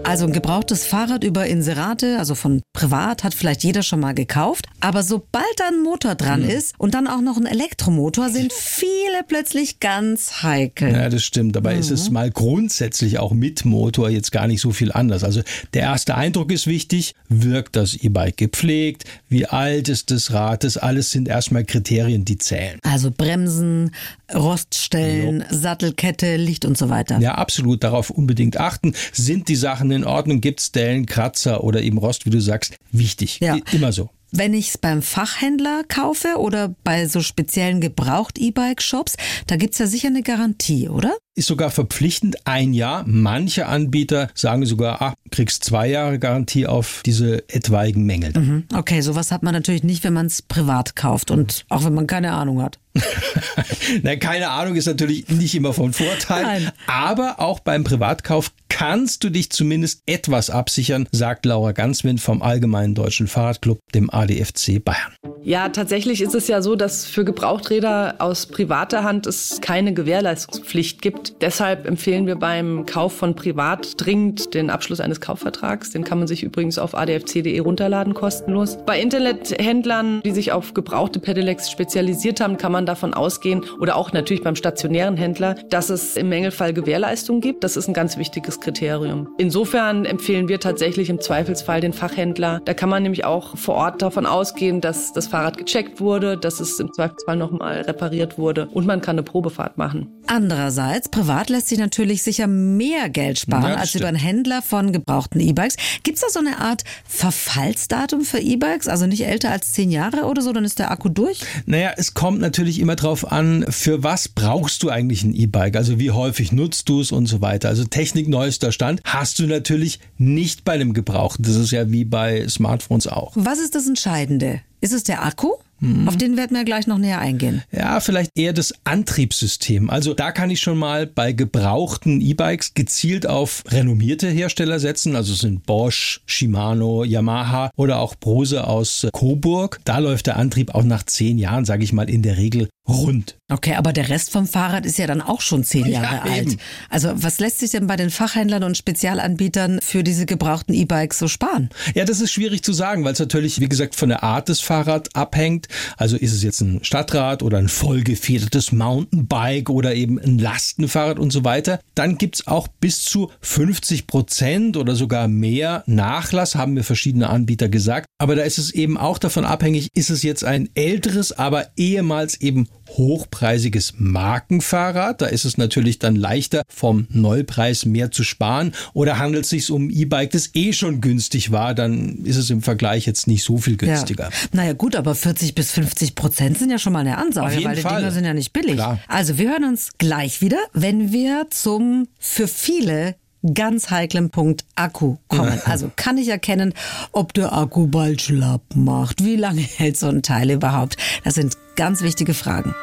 Also 0.05 0.25
ein 0.25 0.33
gebrauchtes 0.33 0.87
Fahrrad 0.87 1.25
über 1.25 1.47
Inserate, 1.47 2.19
also 2.19 2.37
von 2.37 2.63
privat, 2.73 3.25
hat 3.25 3.35
vielleicht 3.35 3.65
jeder 3.65 3.83
schon 3.83 3.99
mal 3.99 4.15
gekauft. 4.15 4.69
Aber 4.81 5.03
sobald 5.03 5.45
da 5.57 5.69
ein 5.69 5.83
Motor 5.83 6.15
dran 6.15 6.43
ist 6.43 6.75
und 6.79 6.95
dann 6.95 7.07
auch 7.07 7.21
noch 7.21 7.37
ein 7.37 7.47
Elektromotor, 7.47 8.31
sind 8.31 8.53
viele 8.53 9.23
plötzlich 9.27 9.81
ganz 9.81 10.43
heikel. 10.43 10.93
Ja, 10.93 11.09
das 11.09 11.25
stimmt. 11.25 11.57
Dabei 11.57 11.77
ist 11.77 11.91
es 11.91 12.11
mal 12.11 12.31
grundsätzlich 12.31 13.19
auch 13.19 13.33
mit 13.33 13.65
Motor 13.65 14.11
jetzt 14.11 14.33
gar 14.33 14.47
nicht 14.47 14.61
so 14.61 14.71
viel 14.71 14.93
anders. 14.93 15.25
Also 15.25 15.43
der 15.75 15.83
erste 15.83 16.15
Eindruck 16.15 16.53
ist 16.53 16.67
wichtig. 16.67 17.15
Wirkt 17.29 17.77
das 17.77 17.95
E-Bike 17.95 18.37
gepflegt? 18.37 19.05
Wie 19.29 19.47
alt 19.47 19.89
ist 19.89 20.11
das 20.11 20.33
Rad? 20.33 20.65
Das 20.65 20.77
alles 20.77 21.11
sind 21.11 21.29
erstmal 21.29 21.65
Kriterien, 21.65 22.25
die 22.25 22.39
zählen. 22.39 22.79
Also 22.83 23.11
Bremsen, 23.11 23.93
Roststellen, 24.33 25.45
Sattelkette, 25.51 26.37
Licht 26.37 26.65
und 26.65 26.77
so 26.77 26.89
weiter. 26.89 27.19
Ja, 27.19 27.35
absolut 27.37 27.83
darauf 27.83 28.11
unbedingt 28.11 28.59
achten. 28.59 28.95
Sind 29.13 29.49
die 29.49 29.57
Sachen 29.57 29.91
in 29.91 30.05
Ordnung? 30.05 30.41
Gibt 30.41 30.61
es 30.61 30.73
Dellen, 30.73 31.07
Kratzer 31.07 31.65
oder 31.65 31.83
eben 31.83 31.99
Rost, 31.99 32.27
wie 32.27 32.31
du 32.31 32.41
sagst? 32.41 32.77
Wichtig. 32.93 33.41
Ja. 33.41 33.59
Immer 33.73 33.93
so. 33.93 34.11
Wenn 34.33 34.55
ich 34.55 34.69
es 34.69 34.79
beim 34.79 35.03
Fachhändler 35.03 35.83
kaufe 35.87 36.37
oder 36.39 36.75
bei 36.85 37.07
so 37.07 37.21
speziellen 37.21 37.81
Gebraucht-E-Bike-Shops, 37.81 39.17
da 39.47 39.57
gibt's 39.57 39.79
ja 39.79 39.87
sicher 39.87 40.09
eine 40.09 40.23
Garantie, 40.23 40.89
oder? 40.89 41.17
Ist 41.37 41.47
sogar 41.47 41.71
verpflichtend 41.71 42.47
ein 42.47 42.73
Jahr. 42.73 43.05
Manche 43.07 43.67
Anbieter 43.67 44.29
sagen 44.35 44.65
sogar, 44.65 45.03
ah, 45.03 45.15
kriegst 45.31 45.65
zwei 45.65 45.89
Jahre 45.89 46.19
Garantie 46.19 46.67
auf 46.67 47.03
diese 47.05 47.49
etwaigen 47.49 48.05
Mängel. 48.05 48.33
Mhm. 48.33 48.65
Okay, 48.75 49.03
sowas 49.03 49.31
hat 49.31 49.43
man 49.43 49.53
natürlich 49.53 49.85
nicht, 49.85 50.03
wenn 50.03 50.15
man 50.15 50.27
es 50.27 50.43
privat 50.43 50.97
kauft 50.97 51.31
und 51.31 51.67
auch 51.69 51.85
wenn 51.85 51.95
man 51.95 52.07
keine 52.07 52.33
Ahnung 52.33 52.63
hat. 52.63 52.79
Na, 54.03 54.17
keine 54.17 54.51
Ahnung 54.51 54.77
ist 54.77 54.87
natürlich 54.87 55.29
nicht 55.29 55.55
immer 55.55 55.75
von 55.75 55.93
Vorteil. 55.93 56.43
Nein. 56.43 56.71
Aber 56.87 57.41
auch 57.41 57.61
beim 57.61 57.85
Privatkauf 57.85 58.53
kannst 58.69 59.25
du 59.25 59.31
dich 59.31 59.51
zumindest 59.51 60.03
etwas 60.07 60.51
absichern, 60.51 61.09
sagt 61.11 61.47
Laura 61.47 61.73
Ganswind 61.73 62.21
vom 62.21 62.43
Allgemeinen 62.43 62.95
Deutschen 62.95 63.27
Fahrradclub, 63.27 63.79
dem 63.95 64.11
ADFC 64.11 64.85
Bayern. 64.85 65.15
Ja, 65.43 65.69
tatsächlich 65.69 66.21
ist 66.21 66.35
es 66.35 66.49
ja 66.49 66.61
so, 66.61 66.77
dass 66.77 67.07
für 67.07 67.25
Gebrauchträder 67.25 68.17
aus 68.19 68.47
privater 68.47 69.05
Hand 69.05 69.27
es 69.27 69.61
keine 69.61 69.95
Gewährleistungspflicht 69.95 71.01
gibt. 71.01 71.26
Deshalb 71.41 71.87
empfehlen 71.87 72.27
wir 72.27 72.37
beim 72.37 72.87
Kauf 72.87 73.13
von 73.13 73.35
privat 73.35 73.95
dringend 73.97 74.55
den 74.55 74.71
Abschluss 74.71 75.01
eines 75.01 75.21
Kaufvertrags. 75.21 75.91
Den 75.91 76.05
kann 76.05 76.19
man 76.19 76.29
sich 76.29 76.43
übrigens 76.43 76.79
auf 76.79 76.95
adfc.de 76.95 77.59
runterladen, 77.61 78.15
kostenlos. 78.15 78.79
Bei 78.87 79.01
Internethändlern, 79.01 80.21
die 80.25 80.33
sich 80.33 80.53
auf 80.53 80.75
gebrauchte 80.75 81.21
Pedelecs 81.21 81.71
spezialisiert 81.71 82.41
haben, 82.41 82.57
kann 82.57 82.73
man 82.73 82.87
davon 82.87 83.15
ausgehen, 83.15 83.65
oder 83.81 83.97
auch 83.97 84.13
natürlich 84.13 84.43
beim 84.43 84.57
stationären 84.57 85.17
Händler, 85.17 85.55
dass 85.71 85.91
es 85.91 86.17
im 86.17 86.29
Mängelfall 86.29 86.73
Gewährleistung 86.73 87.41
gibt. 87.41 87.65
Das 87.65 87.77
ist 87.77 87.89
ein 87.89 87.95
ganz 87.95 88.17
wichtiges 88.17 88.61
Kriterium. 88.61 89.29
Insofern 89.39 90.05
empfehlen 90.05 90.49
wir 90.49 90.61
tatsächlich 90.61 91.11
im 91.11 91.21
Zweifelsfall 91.21 91.81
den 91.81 91.93
Fachhändler. 91.93 92.61
Da 92.65 92.75
kann 92.75 92.89
man 92.89 93.03
nämlich 93.03 93.25
auch 93.25 93.57
vor 93.57 93.75
Ort 93.75 94.03
davon 94.03 94.27
ausgehen, 94.27 94.81
dass 94.81 95.13
das 95.13 95.27
Fahrrad 95.27 95.59
gecheckt 95.59 96.01
wurde, 96.01 96.37
dass 96.37 96.61
es 96.61 96.79
im 96.81 96.93
Zweifelsfall 96.93 97.37
nochmal 97.37 97.83
repariert 97.83 98.39
wurde 98.39 98.69
und 98.73 98.87
man 98.87 99.01
kann 99.01 99.17
eine 99.17 99.23
Probefahrt 99.23 99.79
machen. 99.79 100.09
Andererseits, 100.27 101.09
privat 101.17 101.49
lässt 101.49 101.69
sich 101.69 101.79
natürlich 101.79 102.23
sicher 102.23 102.47
mehr 102.47 103.09
Geld 103.09 103.39
sparen 103.39 103.71
ja, 103.71 103.77
als 103.77 103.89
stimmt. 103.89 104.01
über 104.01 104.09
einen 104.09 104.19
Händler 104.19 104.61
von 104.61 104.93
gebrauchten 104.93 105.41
E-Bikes. 105.41 105.77
Gibt 106.03 106.17
es 106.17 106.23
da 106.23 106.29
so 106.29 106.41
eine 106.41 106.59
Art 106.59 106.85
Verfallsdatum 107.09 108.21
für 108.21 108.39
E-Bikes? 108.39 108.87
Also 108.87 109.07
nicht 109.07 109.25
älter 109.25 109.51
als 109.51 109.73
zehn 109.73 109.91
Jahre 109.91 110.25
oder 110.25 110.43
so, 110.43 110.53
dann 110.53 110.67
ist 110.67 110.79
der 110.79 110.91
Akku 110.91 111.09
durch? 111.09 111.41
Naja, 111.65 111.93
es 111.97 112.13
kommt 112.13 112.41
natürlich 112.41 112.81
immer 112.81 112.97
drauf 112.97 113.33
an, 113.33 113.65
für 113.71 114.03
was 114.03 114.29
brauchst 114.29 114.83
du 114.83 114.91
eigentlich 114.91 115.25
ein 115.25 115.35
E-Bike? 115.35 115.77
Also 115.77 115.99
wie 115.99 116.11
häufig 116.11 116.53
nutzt 116.53 116.91
du 116.91 117.01
es 117.01 117.13
und 117.13 117.25
so 117.25 117.41
weiter. 117.41 117.71
Also 117.71 117.85
Technik 117.85 118.29
neuester 118.29 118.71
Stand 118.71 119.01
hast 119.05 119.39
du 119.39 119.47
natürlich 119.47 120.01
nicht 120.19 120.65
bei 120.65 120.73
einem 120.73 120.93
Gebrauchten. 120.93 121.45
Das 121.45 121.57
ist 121.57 121.71
ja 121.71 121.91
wie 121.91 122.05
bei 122.05 122.47
Smartphones 122.47 123.07
auch. 123.07 123.33
Was 123.37 123.59
ist 123.59 123.75
das 123.75 123.87
Entscheidende? 123.87 124.61
Ist 124.83 124.93
es 124.93 125.03
der 125.03 125.25
Akku? 125.25 125.55
Mhm. 125.81 126.09
Auf 126.09 126.17
den 126.17 126.37
werden 126.37 126.57
wir 126.57 126.65
gleich 126.65 126.87
noch 126.87 126.99
näher 126.99 127.19
eingehen. 127.19 127.63
Ja, 127.71 128.01
vielleicht 128.01 128.31
eher 128.35 128.53
das 128.53 128.75
Antriebssystem. 128.85 129.91
Also 129.91 130.15
da 130.15 130.33
kann 130.33 130.51
ich 130.51 130.61
schon 130.61 130.79
mal 130.79 131.07
bei 131.07 131.33
gebrauchten 131.33 132.21
E-Bikes 132.21 132.75
gezielt 132.75 133.27
auf 133.27 133.65
renommierte 133.69 134.29
Hersteller 134.29 134.81
setzen. 134.81 135.17
Also 135.17 135.33
es 135.33 135.41
sind 135.41 135.67
Bosch, 135.67 136.21
Shimano, 136.27 137.05
Yamaha 137.05 137.71
oder 137.77 137.99
auch 137.99 138.15
Brose 138.15 138.67
aus 138.67 139.07
Coburg. 139.13 139.81
Da 139.85 139.99
läuft 139.99 140.27
der 140.27 140.37
Antrieb 140.37 140.75
auch 140.75 140.85
nach 140.85 141.03
zehn 141.05 141.39
Jahren, 141.39 141.65
sage 141.65 141.85
ich 141.85 141.93
mal, 141.93 142.09
in 142.09 142.23
der 142.23 142.37
Regel 142.37 142.69
rund. 142.89 143.37
Okay, 143.49 143.75
aber 143.75 143.93
der 143.93 144.09
Rest 144.09 144.31
vom 144.31 144.47
Fahrrad 144.47 144.87
ist 144.87 144.99
ja 144.99 145.07
dann 145.07 145.21
auch 145.21 145.41
schon 145.41 145.65
zehn 145.65 145.87
Jahre 145.87 146.17
ja, 146.17 146.33
alt. 146.33 146.57
Also 146.89 147.11
was 147.15 147.39
lässt 147.39 147.59
sich 147.59 147.71
denn 147.71 147.87
bei 147.87 147.97
den 147.97 148.11
Fachhändlern 148.11 148.63
und 148.63 148.77
Spezialanbietern 148.77 149.81
für 149.81 150.03
diese 150.03 150.27
gebrauchten 150.27 150.73
E-Bikes 150.73 151.19
so 151.19 151.29
sparen? 151.29 151.71
Ja, 151.95 152.05
das 152.05 152.21
ist 152.21 152.33
schwierig 152.33 152.63
zu 152.63 152.73
sagen, 152.73 153.05
weil 153.05 153.13
es 153.13 153.19
natürlich, 153.19 153.61
wie 153.61 153.69
gesagt, 153.69 153.95
von 153.95 154.09
der 154.09 154.23
Art 154.23 154.49
des 154.49 154.61
Fahrrads 154.61 155.15
abhängt. 155.15 155.66
Also 155.97 156.17
ist 156.17 156.33
es 156.33 156.43
jetzt 156.43 156.61
ein 156.61 156.83
Stadtrad 156.83 157.43
oder 157.43 157.59
ein 157.59 157.69
vollgefedertes 157.69 158.73
Mountainbike 158.73 159.71
oder 159.71 159.95
eben 159.95 160.19
ein 160.19 160.39
Lastenfahrrad 160.39 161.19
und 161.19 161.33
so 161.33 161.45
weiter. 161.45 161.81
Dann 161.95 162.19
gibt's 162.19 162.47
auch 162.47 162.69
bis 162.69 163.05
zu 163.05 163.31
50 163.41 164.07
Prozent 164.07 164.77
oder 164.77 164.95
sogar 164.95 165.29
mehr 165.29 165.83
Nachlass, 165.87 166.55
haben 166.55 166.75
mir 166.75 166.85
verschiedene 166.85 167.29
Anbieter 167.31 167.69
gesagt. 167.69 168.07
Aber 168.19 168.35
da 168.35 168.43
ist 168.43 168.59
es 168.59 168.73
eben 168.73 168.97
auch 168.97 169.19
davon 169.19 169.45
abhängig, 169.45 169.91
ist 169.95 170.11
es 170.11 170.23
jetzt 170.23 170.45
ein 170.45 170.69
älteres, 170.75 171.33
aber 171.33 171.69
ehemals 171.77 172.41
eben 172.41 172.69
hochpreisiges 172.89 173.95
Markenfahrrad. 173.99 175.23
Da 175.23 175.27
ist 175.27 175.45
es 175.45 175.59
natürlich 175.59 175.99
dann 175.99 176.17
leichter, 176.17 176.63
vom 176.69 177.07
Neupreis 177.11 177.85
mehr 177.85 178.11
zu 178.11 178.25
sparen. 178.25 178.73
Oder 178.93 179.19
handelt 179.19 179.45
es 179.45 179.51
sich 179.51 179.71
um 179.71 179.91
E-Bike, 179.91 180.31
das 180.31 180.51
eh 180.55 180.73
schon 180.73 181.01
günstig 181.01 181.53
war, 181.53 181.75
dann 181.75 182.25
ist 182.25 182.37
es 182.37 182.51
im 182.51 182.63
Vergleich 182.63 183.07
jetzt 183.07 183.27
nicht 183.27 183.45
so 183.45 183.59
viel 183.59 183.77
günstiger. 183.77 184.25
Ja. 184.25 184.49
Naja 184.53 184.73
gut, 184.73 184.97
aber 184.97 185.15
40 185.15 185.55
bis 185.55 185.71
50 185.73 186.15
Prozent 186.15 186.59
sind 186.59 186.71
ja 186.71 186.79
schon 186.79 186.93
mal 186.93 187.01
eine 187.01 187.19
Ansage, 187.19 187.65
weil 187.65 187.77
die 187.77 187.83
Fall. 187.83 188.01
Dinger 188.01 188.13
sind 188.13 188.25
ja 188.25 188.35
nicht 188.35 188.53
billig. 188.53 188.75
Klar. 188.75 189.01
Also 189.09 189.39
wir 189.39 189.51
hören 189.51 189.65
uns 189.65 189.91
gleich 189.99 190.41
wieder, 190.41 190.59
wenn 190.73 191.13
wir 191.13 191.47
zum 191.51 192.09
für 192.19 192.49
viele 192.49 193.17
ganz 193.55 193.91
heiklen 193.91 194.31
Punkt 194.31 194.65
Akku 194.75 195.17
kommen. 195.29 195.61
Also 195.67 195.91
kann 195.95 196.17
ich 196.17 196.29
erkennen, 196.29 196.75
ob 197.13 197.35
der 197.35 197.53
Akku 197.53 197.87
bald 197.89 198.23
schlapp 198.23 198.63
macht. 198.75 199.25
Wie 199.25 199.37
lange 199.37 199.61
hält 199.77 199.97
so 199.97 200.09
ein 200.09 200.23
Teil 200.23 200.51
überhaupt? 200.51 200.97
Das 201.25 201.35
sind 201.35 201.57
ganz 201.77 202.03
wichtige 202.03 202.35
Fragen. 202.35 202.75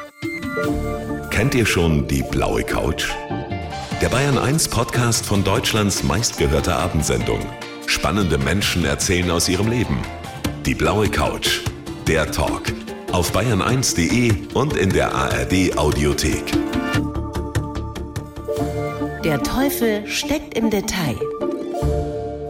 Kennt 1.30 1.54
ihr 1.54 1.66
schon 1.66 2.06
die 2.08 2.22
blaue 2.22 2.62
Couch? 2.62 3.10
Der 4.00 4.08
Bayern 4.08 4.38
1 4.38 4.68
Podcast 4.68 5.26
von 5.26 5.44
Deutschlands 5.44 6.02
meistgehörter 6.02 6.78
Abendsendung. 6.78 7.40
Spannende 7.86 8.38
Menschen 8.38 8.84
erzählen 8.84 9.30
aus 9.30 9.48
ihrem 9.48 9.68
Leben. 9.68 9.98
Die 10.64 10.74
blaue 10.74 11.08
Couch. 11.08 11.60
Der 12.06 12.30
Talk. 12.30 12.72
Auf 13.12 13.34
bayern1.de 13.36 14.32
und 14.54 14.76
in 14.76 14.90
der 14.90 15.14
ARD 15.14 15.76
Audiothek. 15.76 16.52
Der 19.24 19.42
Teufel 19.42 20.06
steckt 20.06 20.56
im 20.56 20.70
Detail. 20.70 21.16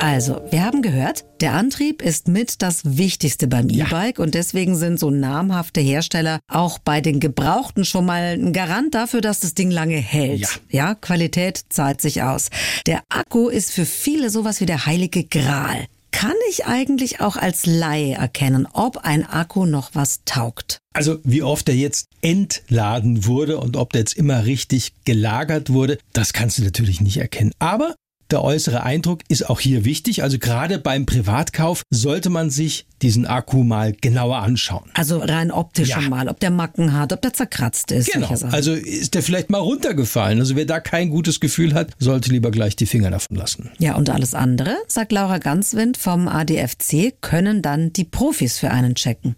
Also, 0.04 0.42
wir 0.50 0.62
haben 0.62 0.82
gehört, 0.82 1.24
der 1.40 1.54
Antrieb 1.54 2.02
ist 2.02 2.28
mit 2.28 2.60
das 2.60 2.82
Wichtigste 2.84 3.48
beim 3.48 3.70
E-Bike 3.70 4.18
und 4.18 4.34
deswegen 4.34 4.76
sind 4.76 5.00
so 5.00 5.10
namhafte 5.10 5.80
Hersteller 5.80 6.40
auch 6.46 6.78
bei 6.78 7.00
den 7.00 7.20
Gebrauchten 7.20 7.86
schon 7.86 8.04
mal 8.04 8.34
ein 8.34 8.52
Garant 8.52 8.94
dafür, 8.94 9.22
dass 9.22 9.40
das 9.40 9.54
Ding 9.54 9.70
lange 9.70 9.96
hält. 9.96 10.40
Ja. 10.40 10.48
ja, 10.68 10.94
Qualität 10.94 11.64
zahlt 11.70 12.02
sich 12.02 12.22
aus. 12.22 12.50
Der 12.86 13.02
Akku 13.08 13.48
ist 13.48 13.70
für 13.70 13.86
viele 13.86 14.28
sowas 14.28 14.60
wie 14.60 14.66
der 14.66 14.84
heilige 14.84 15.24
Gral. 15.24 15.86
Kann 16.10 16.36
ich 16.50 16.66
eigentlich 16.66 17.22
auch 17.22 17.36
als 17.36 17.64
Laie 17.64 18.12
erkennen, 18.12 18.68
ob 18.70 18.98
ein 18.98 19.24
Akku 19.24 19.64
noch 19.64 19.94
was 19.94 20.20
taugt? 20.26 20.80
Also 20.92 21.16
wie 21.24 21.42
oft 21.42 21.66
er 21.70 21.76
jetzt 21.76 22.08
entladen 22.20 23.24
wurde 23.24 23.58
und 23.58 23.78
ob 23.78 23.94
der 23.94 24.02
jetzt 24.02 24.18
immer 24.18 24.44
richtig 24.44 24.92
gelagert 25.06 25.70
wurde, 25.70 25.96
das 26.12 26.34
kannst 26.34 26.58
du 26.58 26.62
natürlich 26.62 27.00
nicht 27.00 27.16
erkennen. 27.16 27.52
Aber 27.58 27.94
der 28.30 28.42
äußere 28.42 28.82
Eindruck 28.82 29.20
ist 29.28 29.48
auch 29.48 29.60
hier 29.60 29.84
wichtig. 29.84 30.22
Also 30.22 30.38
gerade 30.38 30.78
beim 30.78 31.06
Privatkauf 31.06 31.82
sollte 31.90 32.30
man 32.30 32.50
sich 32.50 32.86
diesen 33.02 33.26
Akku 33.26 33.64
mal 33.64 33.92
genauer 33.92 34.38
anschauen. 34.38 34.90
Also 34.94 35.18
rein 35.18 35.50
optisch 35.50 35.90
ja. 35.90 36.00
mal, 36.00 36.28
ob 36.28 36.40
der 36.40 36.50
Macken 36.50 36.94
hat, 36.94 37.12
ob 37.12 37.20
der 37.20 37.32
zerkratzt 37.32 37.92
ist. 37.92 38.12
Genau. 38.12 38.28
Also 38.50 38.72
ist 38.72 39.14
der 39.14 39.22
vielleicht 39.22 39.50
mal 39.50 39.58
runtergefallen. 39.58 40.40
Also 40.40 40.56
wer 40.56 40.64
da 40.64 40.80
kein 40.80 41.10
gutes 41.10 41.40
Gefühl 41.40 41.74
hat, 41.74 41.90
sollte 41.98 42.30
lieber 42.30 42.50
gleich 42.50 42.76
die 42.76 42.86
Finger 42.86 43.10
davon 43.10 43.36
lassen. 43.36 43.70
Ja, 43.78 43.94
und 43.96 44.08
alles 44.10 44.34
andere, 44.34 44.76
sagt 44.88 45.12
Laura 45.12 45.38
Ganswind 45.38 45.96
vom 45.96 46.28
ADFC, 46.28 47.20
können 47.20 47.62
dann 47.62 47.92
die 47.92 48.04
Profis 48.04 48.58
für 48.58 48.70
einen 48.70 48.94
checken. 48.94 49.36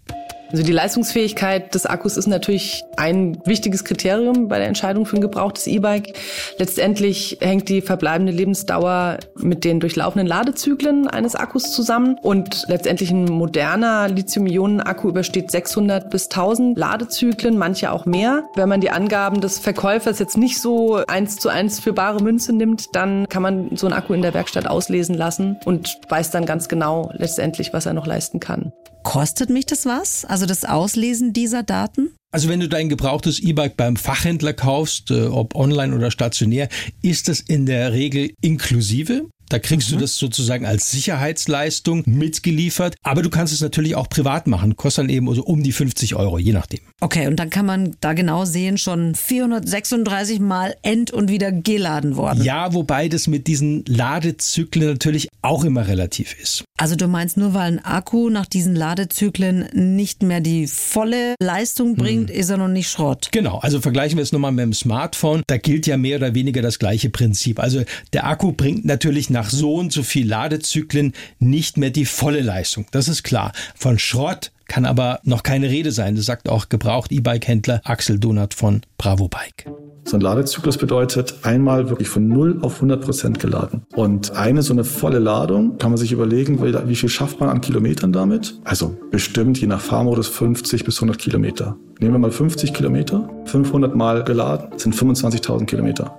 Also 0.50 0.62
die 0.62 0.73
Leistungsfähigkeit 0.73 1.75
des 1.75 1.87
Akkus 1.87 2.17
ist 2.17 2.26
natürlich 2.26 2.85
ein 2.97 3.38
wichtiges 3.45 3.85
Kriterium 3.85 4.49
bei 4.49 4.59
der 4.59 4.69
Entscheidung 4.69 5.07
für 5.07 5.17
ein 5.17 5.21
gebrauchtes 5.21 5.67
E-Bike. 5.67 6.15
Letztendlich 6.59 7.38
hängt 7.41 7.69
die 7.69 7.81
verbleibende 7.81 8.33
Lebensdauer 8.33 9.19
mit 9.37 9.65
den 9.65 9.81
durchlaufenden 9.81 10.26
Ladezyklen 10.26 11.09
eines 11.09 11.35
Akkus 11.35 11.73
zusammen 11.73 12.17
und 12.23 12.65
letztendlich 12.69 13.11
ein 13.11 13.25
moderner 13.25 14.09
Lithium-Ionen-Akku 14.09 15.09
übersteht 15.09 15.50
600 15.50 16.11
bis 16.11 16.26
1000 16.26 16.79
Ladezyklen, 16.79 17.59
manche 17.59 17.91
auch 17.91 18.07
mehr. 18.07 18.45
Wenn 18.55 18.69
man 18.69 18.81
die 18.81 18.91
Angaben 18.91 19.41
des 19.41 19.59
Verkäufers 19.59 20.19
jetzt 20.19 20.37
nicht 20.37 20.61
so 20.61 21.00
eins 21.07 21.37
zu 21.37 21.49
eins 21.49 21.81
für 21.81 21.93
bare 21.93 22.23
Münze 22.23 22.53
nimmt, 22.53 22.95
dann 22.95 23.29
kann 23.29 23.43
man 23.43 23.76
so 23.76 23.87
einen 23.87 23.95
Akku 23.95 24.15
in 24.15 24.23
der 24.23 24.35
Werkstatt 24.35 24.69
auslesen 24.69 25.15
lassen 25.17 25.59
und 25.65 25.99
weiß 26.09 26.31
dann 26.31 26.47
ganz 26.47 26.69
genau 26.69 27.11
letztendlich, 27.15 27.73
was 27.73 27.87
er 27.87 27.95
noch 27.95 28.07
leisten 28.07 28.41
kann. 28.41 28.73
Kostet 29.07 29.50
mich 29.50 29.67
das 29.67 29.87
was? 29.87 30.25
Also 30.37 30.45
das 30.45 30.66
Auslesen 30.66 31.33
dieser 31.33 31.62
Daten? 31.62 32.11
Also 32.31 32.50
wenn 32.50 32.61
du 32.61 32.69
dein 32.69 32.90
gebrauchtes 32.90 33.40
E-Bike 33.40 33.78
beim 33.78 33.97
Fachhändler 33.97 34.52
kaufst, 34.52 35.11
äh, 35.11 35.28
ob 35.28 35.55
online 35.55 35.97
oder 35.97 36.11
stationär, 36.11 36.69
ist 37.00 37.28
das 37.28 37.40
in 37.40 37.64
der 37.64 37.95
Regel 37.95 38.35
inklusive. 38.43 39.31
Da 39.49 39.59
kriegst 39.59 39.91
mhm. 39.91 39.95
du 39.95 40.00
das 40.00 40.17
sozusagen 40.17 40.67
als 40.67 40.91
Sicherheitsleistung 40.91 42.03
mitgeliefert. 42.07 42.97
Aber 43.03 43.23
du 43.23 43.31
kannst 43.31 43.53
es 43.53 43.61
natürlich 43.61 43.95
auch 43.95 44.09
privat 44.09 44.47
machen. 44.47 44.76
Kostet 44.76 45.05
dann 45.05 45.11
eben 45.11 45.33
so 45.35 45.43
um 45.43 45.62
die 45.62 45.73
50 45.73 46.15
Euro, 46.15 46.38
je 46.38 46.53
nachdem. 46.53 46.81
Okay, 47.00 47.26
und 47.26 47.37
dann 47.37 47.50
kann 47.50 47.67
man 47.67 47.97
da 48.00 48.12
genau 48.12 48.45
sehen, 48.45 48.79
schon 48.79 49.15
436 49.15 50.41
Mal 50.41 50.75
end- 50.83 51.11
und 51.11 51.31
wieder 51.31 51.53
geladen 51.53 52.17
worden. 52.17 52.43
Ja, 52.43 52.73
wobei 52.73 53.09
das 53.09 53.26
mit 53.26 53.47
diesen 53.47 53.85
Ladezyklen 53.87 54.88
natürlich 54.88 55.29
auch 55.43 55.65
immer 55.65 55.87
relativ 55.87 56.35
ist. 56.41 56.65
Also 56.79 56.97
du 56.97 57.07
meinst 57.09 57.37
nur, 57.37 57.55
weil 57.55 57.73
ein 57.73 57.85
Akku 57.85 58.29
nach 58.29 58.47
diesen 58.47 58.75
Ladezyklen 58.75 59.69
nicht 59.73 60.23
mehr 60.23 60.41
die 60.41 60.67
volle 60.67 61.35
Leistung 61.41 61.97
bringt, 61.97 62.31
hm. 62.31 62.37
ist 62.37 62.50
er 62.50 62.59
noch 62.59 62.69
nicht 62.69 62.91
Schrott. 62.91 63.29
Genau, 63.33 63.59
also 63.59 63.81
vergleichen 63.81 64.19
wir 64.19 64.23
es 64.23 64.33
nochmal 64.33 64.53
mit 64.53 64.62
dem 64.62 64.73
Smartphone. 64.73 65.43
Da 65.47 65.57
gilt 65.57 65.87
ja 65.87 65.97
mehr 65.97 66.19
oder 66.19 66.35
weniger 66.35 66.62
das 66.62 66.79
gleiche 66.79 67.11
Prinzip. 67.11 67.61
Also 67.61 67.83
der 68.12 68.26
Akku 68.26 68.53
bringt 68.53 68.85
natürlich 68.85 69.31
nach 69.37 69.50
so 69.50 69.75
und 69.75 69.93
so 69.93 70.02
viel 70.02 70.26
Ladezyklen 70.26 71.12
nicht 71.38 71.76
mehr 71.76 71.90
die 71.90 72.07
volle 72.07 72.40
Leistung. 72.40 72.87
Das 72.90 73.07
ist 73.07 73.23
klar. 73.23 73.52
Von 73.75 73.99
Schrott 73.99 74.50
kann 74.66 74.87
aber 74.87 75.21
noch 75.25 75.43
keine 75.43 75.69
Rede 75.69 75.93
sein. 75.93 76.16
Das 76.16 76.25
sagt 76.25 76.49
auch 76.49 76.71
gebraucht 76.71 77.12
E-Bike-Händler 77.12 77.83
Axel 77.85 78.19
Donat 78.19 78.55
von 78.55 78.81
Bravo 78.97 79.28
Bike. 79.28 79.66
So 80.05 80.16
ein 80.16 80.21
Ladezyklus 80.21 80.78
bedeutet 80.78 81.35
einmal 81.43 81.90
wirklich 81.90 82.09
von 82.09 82.28
0 82.28 82.61
auf 82.62 82.76
100 82.76 83.05
Prozent 83.05 83.40
geladen. 83.40 83.83
Und 83.95 84.31
eine 84.31 84.62
so 84.62 84.73
eine 84.73 84.85
volle 84.85 85.19
Ladung 85.19 85.78
kann 85.78 85.90
man 85.90 85.99
sich 85.99 86.12
überlegen, 86.12 86.62
wie 86.62 86.97
viel 86.97 87.09
schafft 87.09 87.40
man 87.40 87.49
an 87.50 87.61
Kilometern 87.61 88.12
damit? 88.12 88.59
Also 88.64 88.97
bestimmt 89.11 89.61
je 89.61 89.66
nach 89.66 89.81
Fahrmodus 89.81 90.28
50 90.28 90.85
bis 90.85 90.97
100 90.99 91.19
Kilometer. 91.19 91.76
Nehmen 91.99 92.14
wir 92.14 92.19
mal 92.21 92.31
50 92.31 92.73
Kilometer, 92.73 93.28
500 93.47 93.95
Mal 93.97 94.25
geladen, 94.25 94.78
sind 94.78 94.95
25.000 94.95 95.66
Kilometer. 95.66 96.16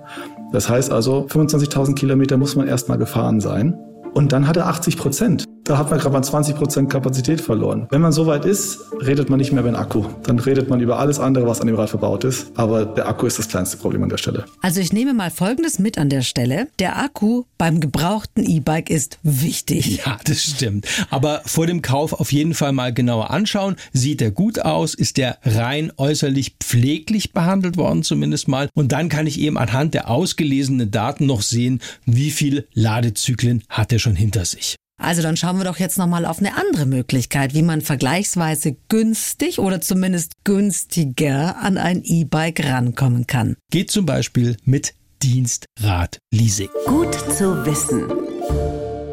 Das 0.52 0.68
heißt 0.68 0.90
also, 0.90 1.26
25.000 1.26 1.94
Kilometer 1.94 2.36
muss 2.36 2.56
man 2.56 2.68
erstmal 2.68 2.98
gefahren 2.98 3.40
sein. 3.40 3.78
Und 4.14 4.32
dann 4.32 4.46
hat 4.46 4.56
er 4.56 4.66
80 4.66 4.96
Prozent. 4.96 5.44
Da 5.68 5.76
hat 5.76 5.90
man 5.90 5.98
gerade 6.00 6.14
mal 6.14 6.22
20 6.22 6.56
Prozent 6.56 6.88
Kapazität 6.88 7.42
verloren. 7.42 7.86
Wenn 7.90 8.00
man 8.00 8.10
so 8.10 8.26
weit 8.26 8.46
ist, 8.46 8.86
redet 9.02 9.28
man 9.28 9.38
nicht 9.38 9.52
mehr 9.52 9.60
über 9.60 9.70
den 9.70 9.76
Akku. 9.76 10.02
Dann 10.22 10.38
redet 10.38 10.70
man 10.70 10.80
über 10.80 10.98
alles 10.98 11.20
andere, 11.20 11.46
was 11.46 11.60
an 11.60 11.66
dem 11.66 11.76
Rad 11.76 11.90
verbaut 11.90 12.24
ist. 12.24 12.52
Aber 12.54 12.86
der 12.86 13.06
Akku 13.06 13.26
ist 13.26 13.38
das 13.38 13.48
kleinste 13.48 13.76
Problem 13.76 14.02
an 14.02 14.08
der 14.08 14.16
Stelle. 14.16 14.46
Also 14.62 14.80
ich 14.80 14.94
nehme 14.94 15.12
mal 15.12 15.30
Folgendes 15.30 15.78
mit 15.78 15.98
an 15.98 16.08
der 16.08 16.22
Stelle. 16.22 16.68
Der 16.78 16.96
Akku 16.98 17.42
beim 17.58 17.80
gebrauchten 17.80 18.44
E-Bike 18.44 18.88
ist 18.88 19.18
wichtig. 19.22 20.00
Ja, 20.06 20.16
das 20.24 20.42
stimmt. 20.42 20.86
Aber 21.10 21.42
vor 21.44 21.66
dem 21.66 21.82
Kauf 21.82 22.14
auf 22.14 22.32
jeden 22.32 22.54
Fall 22.54 22.72
mal 22.72 22.94
genauer 22.94 23.30
anschauen. 23.30 23.76
Sieht 23.92 24.22
er 24.22 24.30
gut 24.30 24.60
aus? 24.60 24.94
Ist 24.94 25.18
der 25.18 25.36
rein 25.42 25.92
äußerlich 25.98 26.56
pfleglich 26.60 27.34
behandelt 27.34 27.76
worden 27.76 28.04
zumindest 28.04 28.48
mal? 28.48 28.70
Und 28.72 28.92
dann 28.92 29.10
kann 29.10 29.26
ich 29.26 29.38
eben 29.38 29.58
anhand 29.58 29.92
der 29.92 30.08
ausgelesenen 30.08 30.90
Daten 30.90 31.26
noch 31.26 31.42
sehen, 31.42 31.82
wie 32.06 32.30
viel 32.30 32.66
Ladezyklen 32.72 33.64
hat 33.68 33.92
er 33.92 33.98
schon 33.98 34.16
hinter 34.16 34.46
sich. 34.46 34.78
Also 34.98 35.22
dann 35.22 35.36
schauen 35.36 35.58
wir 35.58 35.64
doch 35.64 35.78
jetzt 35.78 35.96
nochmal 35.96 36.26
auf 36.26 36.40
eine 36.40 36.56
andere 36.56 36.84
Möglichkeit, 36.84 37.54
wie 37.54 37.62
man 37.62 37.80
vergleichsweise 37.80 38.76
günstig 38.88 39.60
oder 39.60 39.80
zumindest 39.80 40.32
günstiger 40.44 41.56
an 41.58 41.78
ein 41.78 42.02
E-Bike 42.04 42.64
rankommen 42.64 43.26
kann. 43.26 43.56
Geht 43.70 43.90
zum 43.90 44.06
Beispiel 44.06 44.56
mit 44.64 44.94
Dienstradleasing. 45.22 46.68
Gut 46.86 47.14
zu 47.36 47.64
wissen. 47.64 48.04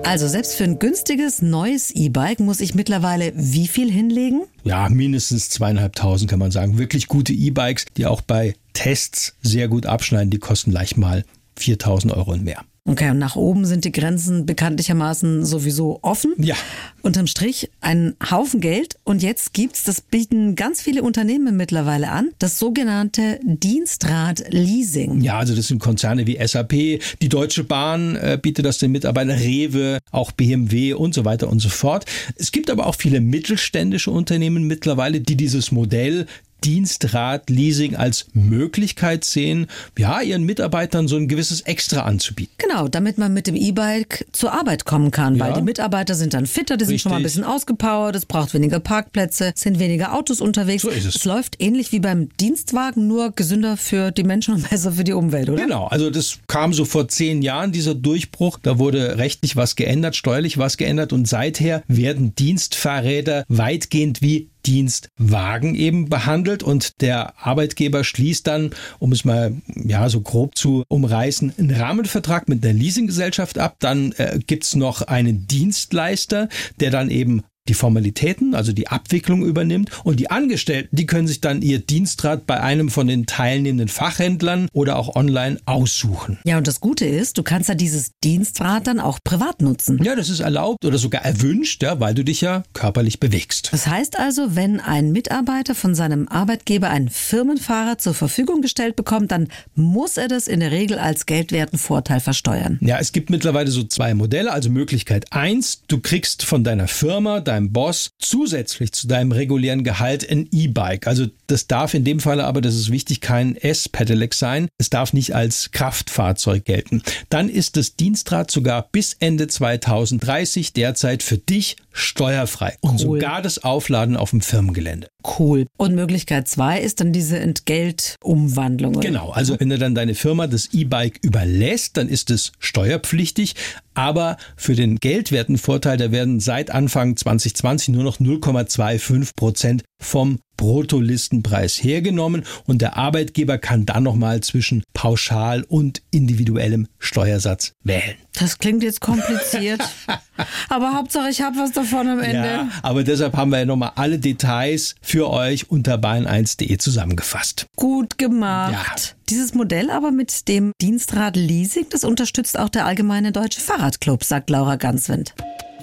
Also 0.03 0.27
selbst 0.27 0.55
für 0.55 0.63
ein 0.63 0.77
günstiges 0.77 1.41
neues 1.41 1.91
E-Bike 1.91 2.39
muss 2.39 2.59
ich 2.59 2.75
mittlerweile 2.75 3.33
wie 3.35 3.67
viel 3.67 3.91
hinlegen? 3.91 4.43
Ja, 4.63 4.87
mindestens 4.89 5.49
zweieinhalbtausend 5.49 6.29
kann 6.29 6.39
man 6.39 6.51
sagen. 6.51 6.77
Wirklich 6.77 7.07
gute 7.07 7.33
E-Bikes, 7.33 7.85
die 7.97 8.05
auch 8.05 8.21
bei 8.21 8.55
Tests 8.73 9.35
sehr 9.41 9.67
gut 9.67 9.85
abschneiden, 9.85 10.29
die 10.29 10.37
kosten 10.37 10.71
leicht 10.71 10.97
mal 10.97 11.25
4000 11.57 12.13
Euro 12.13 12.33
und 12.33 12.43
mehr. 12.43 12.63
Okay, 12.87 13.09
und 13.09 13.17
nach 13.17 13.35
oben 13.35 13.65
sind 13.65 13.83
die 13.83 13.91
Grenzen 13.91 14.45
bekanntlichermaßen 14.45 15.43
sowieso 15.43 15.97
offen. 16.03 16.33
Ja. 16.37 16.55
Unterm 17.01 17.25
Strich 17.25 17.71
ein 17.81 18.15
Haufen 18.29 18.61
Geld. 18.61 18.97
Und 19.03 19.23
jetzt 19.23 19.53
gibt's, 19.53 19.83
das 19.83 20.01
bieten 20.01 20.53
ganz 20.53 20.83
viele 20.83 21.01
Unternehmen 21.01 21.57
mittlerweile 21.57 22.11
an, 22.11 22.29
das 22.37 22.59
sogenannte 22.59 23.39
Dienstrad-Leasing. 23.43 25.21
Ja, 25.21 25.39
also 25.39 25.55
das 25.55 25.67
sind 25.67 25.79
Konzerne 25.79 26.27
wie 26.27 26.37
SAP, 26.45 26.99
die 27.21 27.29
Deutsche 27.29 27.63
Bahn 27.63 28.17
äh, 28.17 28.37
bietet 28.39 28.65
das 28.65 28.77
den 28.77 28.91
Mitarbeitern, 28.91 29.35
Rewe, 29.35 29.97
auch 30.11 30.31
BMW 30.31 30.93
und 30.93 31.15
so 31.15 31.25
weiter 31.25 31.49
und 31.49 31.59
so 31.59 31.69
fort. 31.69 32.05
Es 32.35 32.51
gibt 32.51 32.69
aber 32.69 32.85
auch 32.85 32.95
viele 32.95 33.19
mittelständische 33.19 34.11
Unternehmen 34.11 34.67
mittlerweile, 34.67 35.21
die 35.21 35.35
dieses 35.35 35.71
Modell 35.71 36.27
Dienstrat-Leasing 36.63 37.95
als 37.95 38.27
Möglichkeit 38.33 39.23
sehen, 39.23 39.67
ja, 39.97 40.21
ihren 40.21 40.43
Mitarbeitern 40.43 41.07
so 41.07 41.15
ein 41.15 41.27
gewisses 41.27 41.61
Extra 41.61 42.01
anzubieten. 42.01 42.53
Genau, 42.57 42.87
damit 42.87 43.17
man 43.17 43.33
mit 43.33 43.47
dem 43.47 43.55
E-Bike 43.55 44.25
zur 44.31 44.53
Arbeit 44.53 44.85
kommen 44.85 45.11
kann, 45.11 45.35
ja. 45.35 45.45
weil 45.45 45.53
die 45.53 45.61
Mitarbeiter 45.61 46.15
sind 46.15 46.33
dann 46.33 46.45
fitter, 46.45 46.77
die 46.77 46.85
sind 46.85 47.01
schon 47.01 47.11
mal 47.11 47.17
ein 47.17 47.23
bisschen 47.23 47.43
ausgepowert, 47.43 48.15
es 48.15 48.25
braucht 48.25 48.53
weniger 48.53 48.79
Parkplätze, 48.79 49.53
sind 49.55 49.79
weniger 49.79 50.13
Autos 50.13 50.41
unterwegs. 50.41 50.81
So 50.81 50.89
ist 50.89 51.05
es. 51.05 51.15
Es 51.17 51.25
läuft 51.25 51.61
ähnlich 51.61 51.91
wie 51.91 51.99
beim 51.99 52.29
Dienstwagen, 52.37 53.07
nur 53.07 53.31
gesünder 53.31 53.77
für 53.77 54.11
die 54.11 54.23
Menschen 54.23 54.55
und 54.55 54.69
besser 54.69 54.93
für 54.93 55.03
die 55.03 55.13
Umwelt, 55.13 55.49
oder? 55.49 55.63
Genau, 55.63 55.85
also 55.85 56.09
das 56.09 56.39
kam 56.47 56.73
so 56.73 56.85
vor 56.85 57.07
zehn 57.07 57.41
Jahren, 57.41 57.71
dieser 57.71 57.95
Durchbruch. 57.95 58.59
Da 58.61 58.79
wurde 58.79 59.17
rechtlich 59.17 59.55
was 59.55 59.75
geändert, 59.75 60.15
steuerlich 60.15 60.57
was 60.57 60.77
geändert 60.77 61.13
und 61.13 61.27
seither 61.27 61.83
werden 61.87 62.33
Dienstfahrräder 62.35 63.45
weitgehend 63.47 64.21
wie 64.21 64.49
Dienstwagen 64.65 65.75
eben 65.75 66.09
behandelt 66.09 66.63
und 66.63 67.01
der 67.01 67.33
Arbeitgeber 67.45 68.03
schließt 68.03 68.47
dann, 68.47 68.71
um 68.99 69.11
es 69.11 69.25
mal 69.25 69.53
ja 69.75 70.09
so 70.09 70.21
grob 70.21 70.57
zu 70.57 70.83
umreißen, 70.87 71.53
einen 71.57 71.71
Rahmenvertrag 71.71 72.49
mit 72.49 72.63
einer 72.63 72.73
Leasinggesellschaft 72.73 73.57
ab. 73.57 73.77
Dann 73.79 74.13
äh, 74.13 74.39
gibt's 74.45 74.75
noch 74.75 75.01
einen 75.03 75.47
Dienstleister, 75.47 76.49
der 76.79 76.91
dann 76.91 77.09
eben 77.09 77.43
die 77.67 77.73
Formalitäten, 77.73 78.53
also 78.53 78.73
die 78.73 78.87
Abwicklung 78.87 79.43
übernimmt 79.43 79.89
und 80.03 80.19
die 80.19 80.29
Angestellten, 80.29 80.95
die 80.95 81.05
können 81.05 81.27
sich 81.27 81.41
dann 81.41 81.61
ihr 81.61 81.79
Dienstrad 81.79 82.45
bei 82.45 82.61
einem 82.61 82.89
von 82.89 83.07
den 83.07 83.25
teilnehmenden 83.25 83.87
Fachhändlern 83.87 84.67
oder 84.71 84.97
auch 84.97 85.15
online 85.15 85.57
aussuchen. 85.65 86.37
Ja, 86.45 86.57
und 86.57 86.67
das 86.67 86.79
Gute 86.79 87.05
ist, 87.05 87.37
du 87.37 87.43
kannst 87.43 87.69
ja 87.69 87.75
dieses 87.75 88.11
Dienstrad 88.23 88.87
dann 88.87 88.99
auch 88.99 89.19
privat 89.23 89.61
nutzen. 89.61 90.03
Ja, 90.03 90.15
das 90.15 90.29
ist 90.29 90.41
erlaubt 90.41 90.85
oder 90.85 90.97
sogar 90.97 91.23
erwünscht, 91.23 91.81
ja, 91.81 91.99
weil 91.99 92.13
du 92.13 92.23
dich 92.23 92.41
ja 92.41 92.63
körperlich 92.73 93.19
bewegst. 93.19 93.69
Das 93.71 93.87
heißt 93.87 94.19
also, 94.19 94.55
wenn 94.55 94.79
ein 94.79 95.11
Mitarbeiter 95.11 95.73
von 95.73 95.95
seinem 95.95 96.27
Arbeitgeber 96.27 96.89
ein 96.89 97.09
Firmenfahrrad 97.09 98.01
zur 98.01 98.13
Verfügung 98.13 98.61
gestellt 98.61 98.95
bekommt, 98.95 99.31
dann 99.31 99.47
muss 99.73 100.17
er 100.17 100.27
das 100.27 100.47
in 100.47 100.59
der 100.59 100.71
Regel 100.71 100.99
als 100.99 101.25
geldwerten 101.25 101.79
Vorteil 101.79 102.19
versteuern. 102.19 102.77
Ja, 102.81 102.99
es 102.99 103.11
gibt 103.11 103.29
mittlerweile 103.31 103.71
so 103.71 103.83
zwei 103.83 104.13
Modelle, 104.13 104.51
also 104.51 104.69
Möglichkeit 104.69 105.25
eins, 105.31 105.81
du 105.87 105.99
kriegst 105.99 106.43
von 106.43 106.63
deiner 106.63 106.87
Firma, 106.87 107.39
deinem 107.55 107.71
Boss 107.71 108.11
zusätzlich 108.19 108.91
zu 108.91 109.07
deinem 109.07 109.31
regulären 109.31 109.83
Gehalt 109.83 110.29
ein 110.29 110.47
E-Bike. 110.51 111.07
Also 111.07 111.27
das 111.47 111.67
darf 111.67 111.93
in 111.93 112.03
dem 112.03 112.19
Fall 112.19 112.41
aber, 112.41 112.61
das 112.61 112.75
ist 112.75 112.91
wichtig, 112.91 113.21
kein 113.21 113.55
S-Pedelec 113.55 114.33
sein. 114.33 114.67
Es 114.77 114.89
darf 114.89 115.13
nicht 115.13 115.33
als 115.33 115.71
Kraftfahrzeug 115.71 116.65
gelten. 116.65 117.01
Dann 117.29 117.49
ist 117.49 117.77
das 117.77 117.95
Dienstrad 117.95 118.51
sogar 118.51 118.89
bis 118.91 119.15
Ende 119.19 119.47
2030 119.47 120.73
derzeit 120.73 121.23
für 121.23 121.37
dich 121.37 121.77
steuerfrei. 121.95 122.75
Cool. 122.83 122.91
Und 122.91 122.97
sogar 122.99 123.41
das 123.41 123.63
Aufladen 123.63 124.17
auf 124.17 124.31
dem 124.31 124.41
Firmengelände. 124.41 125.07
Cool. 125.39 125.65
Und 125.77 125.95
Möglichkeit 125.95 126.47
zwei 126.47 126.79
ist 126.79 126.99
dann 126.99 127.13
diese 127.13 127.39
Entgeltumwandlung. 127.39 128.99
Genau. 128.99 129.31
Also 129.31 129.59
wenn 129.59 129.69
du 129.69 129.79
dann 129.79 129.95
deine 129.95 130.13
Firma 130.13 130.47
das 130.47 130.73
E-Bike 130.73 131.19
überlässt, 131.23 131.97
dann 131.97 132.09
ist 132.09 132.29
es 132.29 132.51
steuerpflichtig. 132.59 133.55
Aber 133.93 134.35
für 134.57 134.75
den 134.75 134.97
geldwerten 134.97 135.57
Vorteil, 135.57 135.97
da 135.97 136.11
werden 136.11 136.41
seit 136.41 136.69
Anfang 136.69 137.15
2020 137.15 137.89
nur 137.95 138.03
noch 138.03 138.19
0,25 138.19 139.31
Prozent 139.35 139.83
vom 139.99 140.39
Bruttolistenpreis 140.57 141.83
hergenommen 141.83 142.43
und 142.65 142.81
der 142.81 142.97
Arbeitgeber 142.97 143.57
kann 143.57 143.85
dann 143.85 144.03
nochmal 144.03 144.41
zwischen 144.41 144.83
Pauschal 144.93 145.63
und 145.63 146.01
individuellem 146.11 146.87
Steuersatz 146.97 147.73
wählen. 147.83 148.15
Das 148.33 148.57
klingt 148.57 148.83
jetzt 148.83 149.01
kompliziert, 149.01 149.81
aber 150.69 150.93
Hauptsache 150.93 151.29
ich 151.29 151.41
habe 151.41 151.57
was 151.57 151.71
davon 151.71 152.07
am 152.07 152.19
Ende. 152.19 152.47
Ja, 152.47 152.69
aber 152.81 153.03
deshalb 153.03 153.35
haben 153.35 153.51
wir 153.51 153.59
ja 153.59 153.65
nochmal 153.65 153.93
alle 153.95 154.19
Details 154.19 154.95
für 155.01 155.29
euch 155.29 155.69
unter 155.69 155.95
bayern1.de 155.95 156.77
zusammengefasst. 156.77 157.67
Gut 157.75 158.17
gemacht. 158.17 158.73
Ja. 158.73 159.15
Dieses 159.29 159.53
Modell 159.53 159.89
aber 159.89 160.11
mit 160.11 160.47
dem 160.47 160.71
Dienstrad 160.81 161.35
Leasing, 161.35 161.87
das 161.89 162.03
unterstützt 162.03 162.57
auch 162.57 162.69
der 162.69 162.85
Allgemeine 162.85 163.31
Deutsche 163.31 163.59
Fahrradclub, 163.59 164.23
sagt 164.23 164.49
Laura 164.49 164.75
Ganswind. 164.75 165.33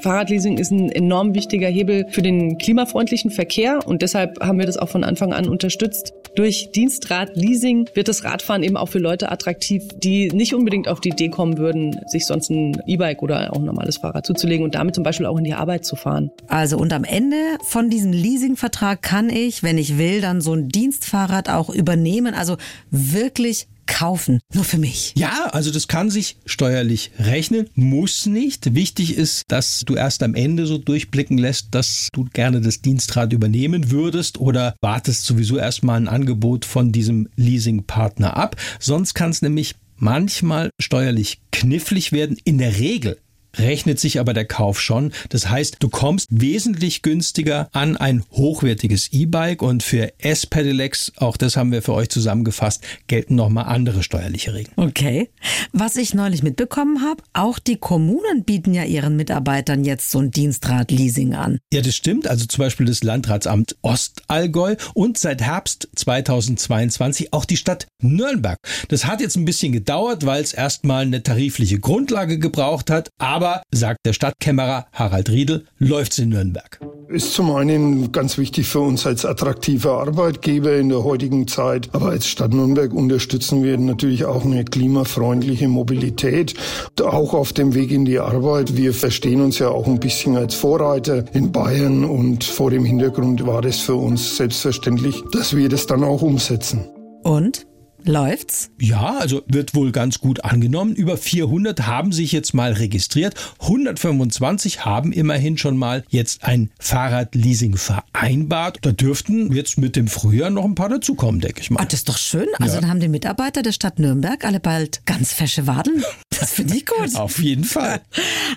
Fahrradleasing 0.03 0.59
ist 0.59 0.73
ein 0.73 0.91
enorm 0.91 1.35
wichtiger 1.35 1.69
Hebel 1.69 2.07
für 2.11 2.23
den 2.23 2.59
klimafreundlichen 2.59 3.31
Verkehr 3.31 3.87
und 3.87 4.03
deshalb 4.03 4.41
haben 4.41 4.59
wir 4.59 4.67
das 4.67 4.77
auch 4.77 4.88
von 4.88 5.05
Anfang 5.05 5.33
an 5.33 5.49
unterstützt. 5.49 6.12
Durch 6.35 6.71
Dienstradleasing 6.73 7.91
wird 7.95 8.09
das 8.09 8.25
Radfahren 8.25 8.62
eben 8.62 8.77
auch 8.77 8.88
für 8.88 8.99
Leute 8.99 9.31
attraktiv, 9.31 9.85
die 10.03 10.29
nicht 10.29 10.55
unbedingt 10.55 10.88
auf 10.88 11.01
die 11.01 11.11
Idee 11.11 11.29
kommen 11.29 11.59
würden, 11.59 12.01
sich 12.07 12.27
sonst 12.27 12.51
ein 12.51 12.83
E-Bike 12.87 13.23
oder 13.23 13.53
auch 13.53 13.59
ein 13.59 13.65
normales 13.65 13.99
Fahrrad 13.99 14.27
zuzulegen 14.27 14.65
und 14.65 14.75
damit 14.75 14.95
zum 14.95 15.05
Beispiel 15.05 15.27
auch 15.27 15.37
in 15.37 15.45
die 15.45 15.55
Arbeit 15.55 15.85
zu 15.85 15.95
fahren. 15.95 16.31
Also 16.49 16.79
und 16.79 16.93
am 16.93 17.05
Ende 17.05 17.37
von 17.65 17.91
diesem 17.91 18.12
Leasingvertrag 18.12 19.03
kann 19.03 19.29
ich, 19.31 19.62
wenn 19.62 19.79
ich 19.79 19.99
will, 19.99 20.21
dann 20.21 20.41
so 20.41 20.55
ein 20.55 20.69
Dienstfahrrad 20.69 21.49
auch 21.49 21.71
übernehmen. 21.71 22.35
Also 22.35 22.57
wirklich 22.91 23.69
kaufen. 23.87 24.40
Nur 24.55 24.64
für 24.64 24.79
mich. 24.79 25.12
Ja, 25.16 25.49
also 25.53 25.71
das 25.71 25.88
kann 25.88 26.11
sich 26.11 26.37
steuerlich 26.47 27.11
rechnen, 27.18 27.68
muss 27.75 28.27
nicht. 28.27 28.75
Wichtig 28.75 29.16
ist, 29.16 29.45
dass 29.49 29.81
du 29.87 29.95
erst 29.95 30.23
am 30.23 30.35
Ende 30.35 30.66
so 30.66 30.79
durchblicken 30.79 31.38
lässt, 31.38 31.68
dass 31.75 32.09
du 32.12 32.25
gerne 32.33 32.61
das 32.61 32.83
Dienstrad 32.83 33.33
übernehmen 33.33 33.90
würdest 33.90 34.38
oder 34.38 34.75
wartest 34.81 35.25
sowieso 35.25 35.59
erstmal 35.59 36.01
ein 36.01 36.09
Angebot 36.09 36.64
von 36.64 36.92
diesem 36.92 37.29
Leasingpartner 37.37 38.37
ab. 38.37 38.57
Sonst 38.79 39.14
kann 39.14 39.31
es 39.31 39.42
nämlich 39.42 39.75
manchmal 39.97 40.71
steuerlich 40.81 41.40
knifflig 41.53 42.12
werden. 42.12 42.37
In 42.45 42.59
der 42.59 42.79
Regel 42.79 43.18
rechnet 43.57 44.01
sich 44.01 44.21
aber 44.21 44.35
der 44.35 44.45
Kauf 44.45 44.81
schon. 44.81 45.12
Das 45.29 45.49
heißt, 45.49 45.77
du 45.81 45.88
kommst 45.88 46.29
wesentlich 46.31 47.03
günstiger 47.03 47.69
an 47.73 47.97
ein 47.97 48.25
hochwertiges 48.33 49.12
E-Bike 49.12 49.62
und 49.62 49.83
für 49.83 50.12
S-Pedelecs, 50.19 51.12
auch 51.17 51.37
das 51.37 51.57
haben 51.57 51.73
wir 51.73 51.83
für 51.83 51.95
euch 51.95 52.09
zusammengefasst, 52.09 52.83
gelten 53.07 53.35
nochmal 53.35 53.65
andere 53.65 54.03
steuerliche 54.03 54.55
Regeln. 54.55 54.75
Okay. 54.77 55.31
Was 55.73 55.97
ich 55.97 56.15
neulich 56.15 56.43
mitbekommen 56.43 57.03
habe, 57.03 57.23
auch 57.33 57.59
die 57.59 57.77
Kommunen 57.77 58.45
bieten 58.45 58.75
ja 58.75 58.85
ihren 58.85 59.17
Mitarbeitern 59.17 59.85
jetzt 59.85 60.11
so 60.11 60.19
ein 60.19 60.31
Dienstrad-Leasing 60.31 61.35
an. 61.35 61.59
Ja, 61.73 61.81
das 61.81 61.95
stimmt. 61.95 62.27
Also 62.27 62.47
zum 62.47 62.62
Beispiel 62.62 62.87
das 62.87 63.03
Landratsamt 63.03 63.77
Ostallgäu 63.83 64.77
und 64.95 65.19
seit 65.19 65.43
Herbst 65.43 65.88
2022 65.97 67.33
auch 67.33 67.45
die 67.45 67.57
Stadt 67.57 67.87
Nürnberg. 68.01 68.59
Das 68.88 69.07
hat 69.07 69.21
jetzt 69.21 69.37
ein 69.37 69.45
bisschen 69.45 69.73
gedauert, 69.73 70.27
weil 70.27 70.43
es 70.43 70.53
erstmal 70.53 71.03
eine 71.03 71.23
tarifliche 71.23 71.79
Grundlage 71.79 72.38
gebraucht 72.38 72.91
hat, 72.91 73.11
aber 73.19 73.41
aber, 73.42 73.62
sagt 73.72 73.98
der 74.07 74.12
Stadtkämmerer 74.12 74.87
Harald 74.92 75.28
Riedel, 75.28 75.64
läuft's 75.78 76.18
in 76.18 76.28
Nürnberg. 76.28 76.78
Ist 77.09 77.35
zum 77.35 77.50
einen 77.50 78.12
ganz 78.12 78.38
wichtig 78.38 78.68
für 78.68 78.78
uns 78.78 79.05
als 79.05 79.24
attraktiver 79.24 79.98
Arbeitgeber 79.98 80.76
in 80.76 80.88
der 80.88 81.02
heutigen 81.02 81.48
Zeit. 81.48 81.88
Aber 81.92 82.11
als 82.11 82.26
Stadt 82.26 82.55
Nürnberg 82.55 82.92
unterstützen 82.92 83.64
wir 83.64 83.76
natürlich 83.78 84.24
auch 84.24 84.44
eine 84.44 84.64
klimafreundliche 84.64 85.66
Mobilität. 85.66 86.55
Auch 87.02 87.35
auf 87.35 87.52
dem 87.52 87.74
Weg 87.74 87.90
in 87.90 88.05
die 88.05 88.20
Arbeit. 88.20 88.76
Wir 88.76 88.94
verstehen 88.94 89.40
uns 89.40 89.59
ja 89.59 89.68
auch 89.68 89.88
ein 89.88 89.98
bisschen 89.98 90.37
als 90.37 90.55
Vorreiter 90.55 91.24
in 91.35 91.50
Bayern 91.50 92.05
und 92.05 92.44
vor 92.44 92.70
dem 92.70 92.85
Hintergrund 92.85 93.44
war 93.44 93.61
das 93.61 93.78
für 93.78 93.96
uns 93.96 94.37
selbstverständlich, 94.37 95.20
dass 95.33 95.57
wir 95.57 95.68
das 95.68 95.87
dann 95.87 96.05
auch 96.05 96.22
umsetzen. 96.22 96.85
Und? 97.24 97.66
Läuft's? 98.05 98.71
Ja, 98.81 99.19
also 99.19 99.43
wird 99.47 99.75
wohl 99.75 99.93
ganz 99.93 100.19
gut 100.19 100.45
angenommen. 100.45 100.95
Über 100.95 101.17
400 101.17 101.87
haben 101.87 102.12
sich 102.12 102.33
jetzt 102.33 102.55
mal 102.55 102.73
registriert. 102.73 103.35
125 103.61 104.85
haben 104.85 105.12
immerhin 105.12 105.59
schon 105.59 105.77
mal 105.77 106.05
jetzt 106.09 106.45
ein 106.45 106.71
Fahrradleasing 106.79 107.77
vereinbart. 107.77 108.79
Da 108.83 108.93
dürften 108.93 109.53
jetzt 109.53 109.79
mit 109.79 109.97
dem 109.97 110.09
Frühjahr 110.09 110.51
noch 110.51 110.65
ein 110.65 110.75
paar 110.75 110.88
dazukommen, 110.88 111.41
denke 111.41 111.61
ich 111.61 111.71
mal. 111.71 111.81
Ah, 111.81 111.85
das 111.85 111.95
ist 112.01 112.09
doch 112.09 112.19
schön. 112.19 112.47
Also 112.59 112.75
Ja. 112.75 112.81
dann 112.81 112.91
haben 112.91 113.01
die 113.01 113.09
Mitarbeiter 113.09 113.62
der 113.62 113.73
Stadt 113.73 113.99
Nürnberg 113.99 114.45
alle 114.45 114.61
bald 114.61 115.05
ganz 115.07 115.33
fesche 115.33 115.67
Wadeln. 115.67 116.03
Das 116.38 116.53
finde 116.53 116.77
ich 116.77 116.87
gut. 116.87 117.15
Auf 117.17 117.38
jeden 117.43 117.65
Fall. 117.65 118.01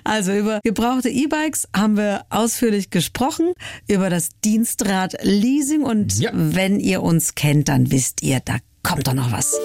Also 0.04 0.32
über 0.32 0.60
gebrauchte 0.62 1.08
E-Bikes 1.08 1.68
haben 1.74 1.96
wir 1.96 2.26
ausführlich 2.30 2.90
gesprochen, 2.90 3.52
über 3.88 4.08
das 4.10 4.28
Dienstrad 4.44 5.16
Leasing 5.22 5.82
und 5.82 6.18
Ja. 6.20 6.30
wenn 6.34 6.78
ihr 6.80 7.02
uns 7.02 7.34
kennt, 7.34 7.68
dann 7.68 7.90
wisst 7.90 8.22
ihr, 8.22 8.40
da 8.44 8.58
kommt 8.86 9.08
doch 9.08 9.14
noch 9.14 9.32
was. 9.32 9.58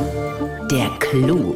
Der 0.71 0.89
Clou. 0.99 1.55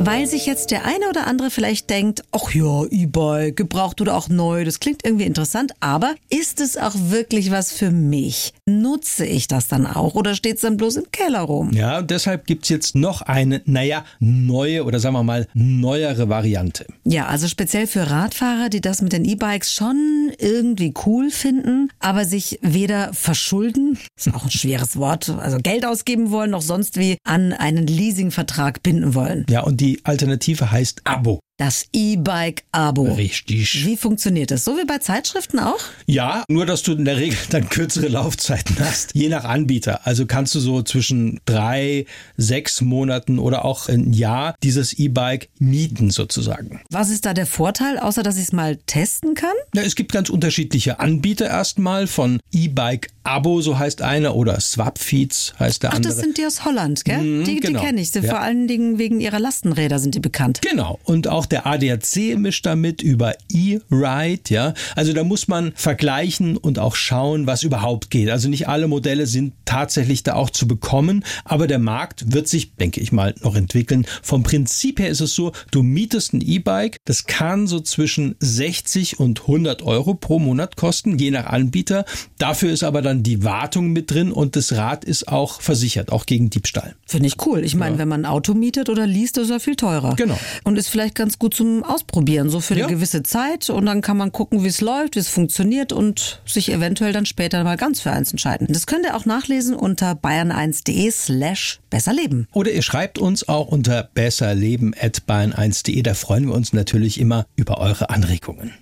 Weil 0.00 0.26
sich 0.26 0.44
jetzt 0.44 0.72
der 0.72 0.84
eine 0.84 1.08
oder 1.08 1.28
andere 1.28 1.50
vielleicht 1.50 1.88
denkt, 1.88 2.24
ach 2.32 2.50
ja, 2.50 2.84
E-Bike, 2.90 3.56
gebraucht 3.56 4.00
oder 4.00 4.16
auch 4.16 4.28
neu, 4.28 4.64
das 4.64 4.80
klingt 4.80 5.04
irgendwie 5.04 5.24
interessant, 5.24 5.72
aber 5.78 6.16
ist 6.30 6.60
es 6.60 6.76
auch 6.76 6.94
wirklich 6.94 7.52
was 7.52 7.70
für 7.70 7.92
mich? 7.92 8.52
Nutze 8.68 9.24
ich 9.24 9.46
das 9.46 9.68
dann 9.68 9.86
auch 9.86 10.16
oder 10.16 10.34
steht 10.34 10.56
es 10.56 10.62
dann 10.62 10.76
bloß 10.76 10.96
im 10.96 11.12
Keller 11.12 11.42
rum? 11.42 11.70
Ja, 11.72 11.98
und 11.98 12.10
deshalb 12.10 12.48
gibt's 12.48 12.68
jetzt 12.68 12.96
noch 12.96 13.22
eine, 13.22 13.62
naja, 13.64 14.04
neue 14.18 14.82
oder 14.82 14.98
sagen 14.98 15.14
wir 15.14 15.22
mal 15.22 15.46
neuere 15.54 16.28
Variante. 16.28 16.84
Ja, 17.04 17.26
also 17.26 17.46
speziell 17.46 17.86
für 17.86 18.10
Radfahrer, 18.10 18.68
die 18.68 18.80
das 18.80 19.02
mit 19.02 19.12
den 19.12 19.24
E-Bikes 19.24 19.72
schon 19.72 20.32
irgendwie 20.38 20.92
cool 21.06 21.30
finden, 21.30 21.92
aber 22.00 22.24
sich 22.24 22.58
weder 22.60 23.12
verschulden, 23.12 23.98
ist 24.18 24.34
auch 24.34 24.42
ein 24.42 24.50
schweres 24.50 24.96
Wort, 24.96 25.28
also 25.28 25.58
Geld 25.58 25.86
ausgeben 25.86 26.32
wollen, 26.32 26.50
noch 26.50 26.62
sonst 26.62 26.98
wie 26.98 27.18
an 27.22 27.52
einen 27.52 27.86
Leasingvertrag 27.86 28.82
binden 28.82 29.14
wollen. 29.14 29.46
Ja, 29.48 29.60
und 29.60 29.80
die 29.80 30.00
Alternative 30.02 30.72
heißt 30.72 31.02
Abo. 31.04 31.38
Das 31.58 31.86
E-Bike-Abo. 31.94 33.14
Richtig. 33.14 33.86
Wie 33.86 33.96
funktioniert 33.96 34.50
das? 34.50 34.64
So 34.66 34.76
wie 34.76 34.84
bei 34.84 34.98
Zeitschriften 34.98 35.58
auch? 35.58 35.80
Ja, 36.04 36.44
nur 36.48 36.66
dass 36.66 36.82
du 36.82 36.92
in 36.92 37.06
der 37.06 37.16
Regel 37.16 37.38
dann 37.50 37.70
kürzere 37.70 38.08
Laufzeiten 38.08 38.76
hast, 38.78 39.14
je 39.14 39.30
nach 39.30 39.44
Anbieter. 39.44 40.06
Also 40.06 40.26
kannst 40.26 40.54
du 40.54 40.60
so 40.60 40.82
zwischen 40.82 41.40
drei, 41.46 42.04
sechs 42.36 42.82
Monaten 42.82 43.38
oder 43.38 43.64
auch 43.64 43.88
ein 43.88 44.12
Jahr 44.12 44.54
dieses 44.62 44.92
E-Bike 44.92 45.48
mieten 45.58 46.10
sozusagen. 46.10 46.82
Was 46.90 47.08
ist 47.08 47.24
da 47.24 47.32
der 47.32 47.46
Vorteil, 47.46 47.98
außer 47.98 48.22
dass 48.22 48.36
ich 48.36 48.44
es 48.44 48.52
mal 48.52 48.76
testen 48.86 49.32
kann? 49.34 49.54
Ja, 49.74 49.80
es 49.80 49.94
gibt 49.94 50.12
ganz 50.12 50.28
unterschiedliche 50.28 51.00
Anbieter 51.00 51.46
erstmal 51.46 52.06
von 52.06 52.38
E-Bike 52.52 53.08
Abo, 53.26 53.60
so 53.60 53.78
heißt 53.78 54.02
einer, 54.02 54.36
oder 54.36 54.60
Swapfeeds 54.60 55.54
heißt 55.58 55.82
der 55.82 55.90
Ach, 55.90 55.96
andere. 55.96 56.12
das 56.12 56.22
sind 56.22 56.38
die 56.38 56.46
aus 56.46 56.64
Holland, 56.64 57.04
gell? 57.04 57.18
Mhm, 57.18 57.44
die 57.44 57.56
die 57.56 57.60
genau. 57.60 57.82
kenne 57.82 58.00
ich. 58.00 58.14
Ja. 58.14 58.22
Vor 58.22 58.40
allen 58.40 58.68
Dingen 58.68 58.98
wegen 58.98 59.20
ihrer 59.20 59.38
Lastenräder 59.38 59.98
sind 59.98 60.14
die 60.14 60.20
bekannt. 60.20 60.60
Genau. 60.62 60.98
Und 61.04 61.28
auch 61.28 61.46
der 61.46 61.66
ADAC 61.66 62.36
mischt 62.38 62.64
damit 62.66 63.02
über 63.02 63.34
E-Ride, 63.52 64.42
ja. 64.48 64.74
Also 64.94 65.12
da 65.12 65.24
muss 65.24 65.48
man 65.48 65.72
vergleichen 65.74 66.56
und 66.56 66.78
auch 66.78 66.94
schauen, 66.94 67.46
was 67.46 67.62
überhaupt 67.62 68.10
geht. 68.10 68.30
Also 68.30 68.48
nicht 68.48 68.68
alle 68.68 68.88
Modelle 68.88 69.26
sind 69.26 69.54
tatsächlich 69.64 70.22
da 70.22 70.34
auch 70.34 70.50
zu 70.50 70.68
bekommen, 70.68 71.24
aber 71.44 71.66
der 71.66 71.78
Markt 71.78 72.32
wird 72.32 72.48
sich, 72.48 72.74
denke 72.76 73.00
ich 73.00 73.12
mal, 73.12 73.34
noch 73.42 73.56
entwickeln. 73.56 74.06
Vom 74.22 74.42
Prinzip 74.42 75.00
her 75.00 75.08
ist 75.08 75.20
es 75.20 75.34
so, 75.34 75.52
du 75.70 75.82
mietest 75.82 76.32
ein 76.32 76.40
E-Bike, 76.40 76.98
das 77.04 77.26
kann 77.26 77.66
so 77.66 77.80
zwischen 77.80 78.36
60 78.40 79.18
und 79.20 79.42
100 79.42 79.82
Euro 79.82 80.14
pro 80.14 80.38
Monat 80.38 80.76
kosten, 80.76 81.18
je 81.18 81.30
nach 81.30 81.46
Anbieter. 81.46 82.04
Dafür 82.38 82.72
ist 82.72 82.84
aber 82.84 83.02
dann 83.02 83.15
die 83.22 83.44
Wartung 83.44 83.92
mit 83.92 84.10
drin 84.10 84.32
und 84.32 84.56
das 84.56 84.72
Rad 84.72 85.04
ist 85.04 85.28
auch 85.28 85.60
versichert, 85.60 86.10
auch 86.12 86.26
gegen 86.26 86.50
Diebstahl. 86.50 86.94
Finde 87.06 87.26
ich 87.28 87.44
cool. 87.46 87.64
Ich 87.64 87.74
meine, 87.74 87.98
wenn 87.98 88.08
man 88.08 88.22
ein 88.22 88.26
Auto 88.30 88.54
mietet 88.54 88.88
oder 88.88 89.06
liest, 89.06 89.38
ist 89.38 89.50
er 89.50 89.60
viel 89.60 89.76
teurer. 89.76 90.14
Genau. 90.16 90.38
Und 90.64 90.76
ist 90.78 90.88
vielleicht 90.88 91.14
ganz 91.14 91.38
gut 91.38 91.54
zum 91.54 91.82
Ausprobieren, 91.84 92.50
so 92.50 92.60
für 92.60 92.74
eine 92.74 92.82
Ja. 92.82 92.86
gewisse 92.88 93.22
Zeit. 93.22 93.70
Und 93.70 93.86
dann 93.86 94.00
kann 94.00 94.16
man 94.16 94.32
gucken, 94.32 94.62
wie 94.64 94.68
es 94.68 94.80
läuft, 94.80 95.16
wie 95.16 95.20
es 95.20 95.28
funktioniert 95.28 95.92
und 95.92 96.42
sich 96.46 96.72
eventuell 96.72 97.12
dann 97.12 97.26
später 97.26 97.62
mal 97.64 97.76
ganz 97.76 98.00
für 98.00 98.10
eins 98.10 98.30
entscheiden. 98.30 98.66
Das 98.70 98.86
könnt 98.86 99.04
ihr 99.04 99.16
auch 99.16 99.24
nachlesen 99.26 99.74
unter 99.74 100.12
bayern1.de 100.12 101.10
slash 101.10 101.80
besserleben. 101.90 102.48
Oder 102.52 102.72
ihr 102.72 102.82
schreibt 102.82 103.18
uns 103.18 103.48
auch 103.48 103.68
unter 103.68 104.08
besserleben.bayern1.de. 104.14 106.02
Da 106.02 106.14
freuen 106.14 106.46
wir 106.48 106.54
uns 106.54 106.72
natürlich 106.72 107.20
immer 107.20 107.46
über 107.56 107.78
eure 107.78 108.10
Anregungen. 108.10 108.72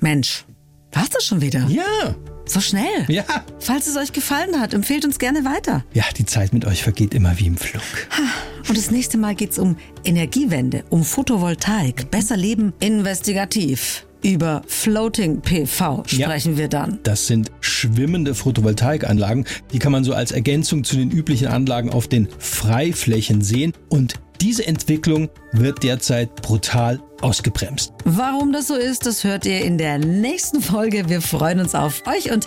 Mensch, 0.00 0.44
war's 0.94 1.10
das 1.10 1.24
schon 1.24 1.40
wieder? 1.40 1.66
Ja, 1.68 2.14
So 2.46 2.60
schnell. 2.60 3.04
ja. 3.08 3.24
Falls 3.58 3.86
es 3.86 3.96
euch 3.96 4.12
gefallen 4.12 4.60
hat, 4.60 4.74
empfehlt 4.74 5.04
uns 5.04 5.18
gerne 5.18 5.44
weiter. 5.44 5.84
Ja, 5.94 6.04
die 6.16 6.26
Zeit 6.26 6.52
mit 6.52 6.64
euch 6.66 6.82
vergeht 6.82 7.14
immer 7.14 7.38
wie 7.38 7.46
im 7.46 7.56
Flug. 7.56 7.82
Und 8.68 8.76
das 8.76 8.90
nächste 8.90 9.16
Mal 9.18 9.34
geht's 9.34 9.58
um 9.58 9.76
Energiewende, 10.04 10.84
um 10.90 11.04
Photovoltaik, 11.04 12.10
besser 12.10 12.36
leben, 12.36 12.72
investigativ. 12.80 14.06
Über 14.22 14.62
Floating 14.66 15.42
PV 15.42 16.02
Ja. 16.08 16.26
sprechen 16.26 16.56
wir 16.56 16.68
dann. 16.68 16.98
Das 17.02 17.26
sind 17.26 17.50
schwimmende 17.60 18.34
Photovoltaikanlagen. 18.34 19.44
Die 19.72 19.78
kann 19.78 19.92
man 19.92 20.02
so 20.02 20.14
als 20.14 20.32
Ergänzung 20.32 20.82
zu 20.82 20.96
den 20.96 21.10
üblichen 21.10 21.46
Anlagen 21.48 21.90
auf 21.90 22.08
den 22.08 22.28
Freiflächen 22.38 23.42
sehen. 23.42 23.72
Und 23.90 24.14
diese 24.44 24.66
Entwicklung 24.66 25.30
wird 25.52 25.82
derzeit 25.82 26.42
brutal 26.42 27.00
ausgebremst. 27.22 27.94
Warum 28.04 28.52
das 28.52 28.66
so 28.66 28.74
ist, 28.74 29.06
das 29.06 29.24
hört 29.24 29.46
ihr 29.46 29.64
in 29.64 29.78
der 29.78 29.96
nächsten 29.96 30.60
Folge. 30.60 31.08
Wir 31.08 31.22
freuen 31.22 31.60
uns 31.60 31.74
auf 31.74 32.02
euch 32.06 32.30
und 32.30 32.46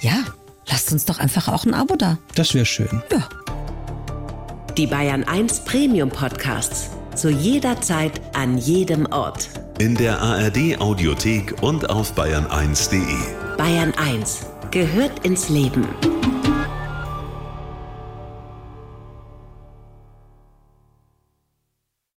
ja, 0.00 0.24
lasst 0.66 0.90
uns 0.90 1.04
doch 1.04 1.18
einfach 1.18 1.48
auch 1.48 1.66
ein 1.66 1.74
Abo 1.74 1.96
da. 1.96 2.16
Das 2.34 2.54
wäre 2.54 2.64
schön. 2.64 3.02
Ja. 3.12 3.28
Die 4.78 4.86
Bayern 4.86 5.22
1 5.24 5.66
Premium 5.66 6.08
Podcasts. 6.08 6.88
Zu 7.14 7.28
jeder 7.28 7.78
Zeit, 7.82 8.22
an 8.32 8.56
jedem 8.56 9.04
Ort. 9.12 9.50
In 9.78 9.94
der 9.96 10.22
ARD 10.22 10.80
Audiothek 10.80 11.62
und 11.62 11.90
auf 11.90 12.16
bayern1.de. 12.16 13.02
Bayern 13.58 13.92
1 13.98 14.46
gehört 14.70 15.26
ins 15.26 15.50
Leben. 15.50 15.86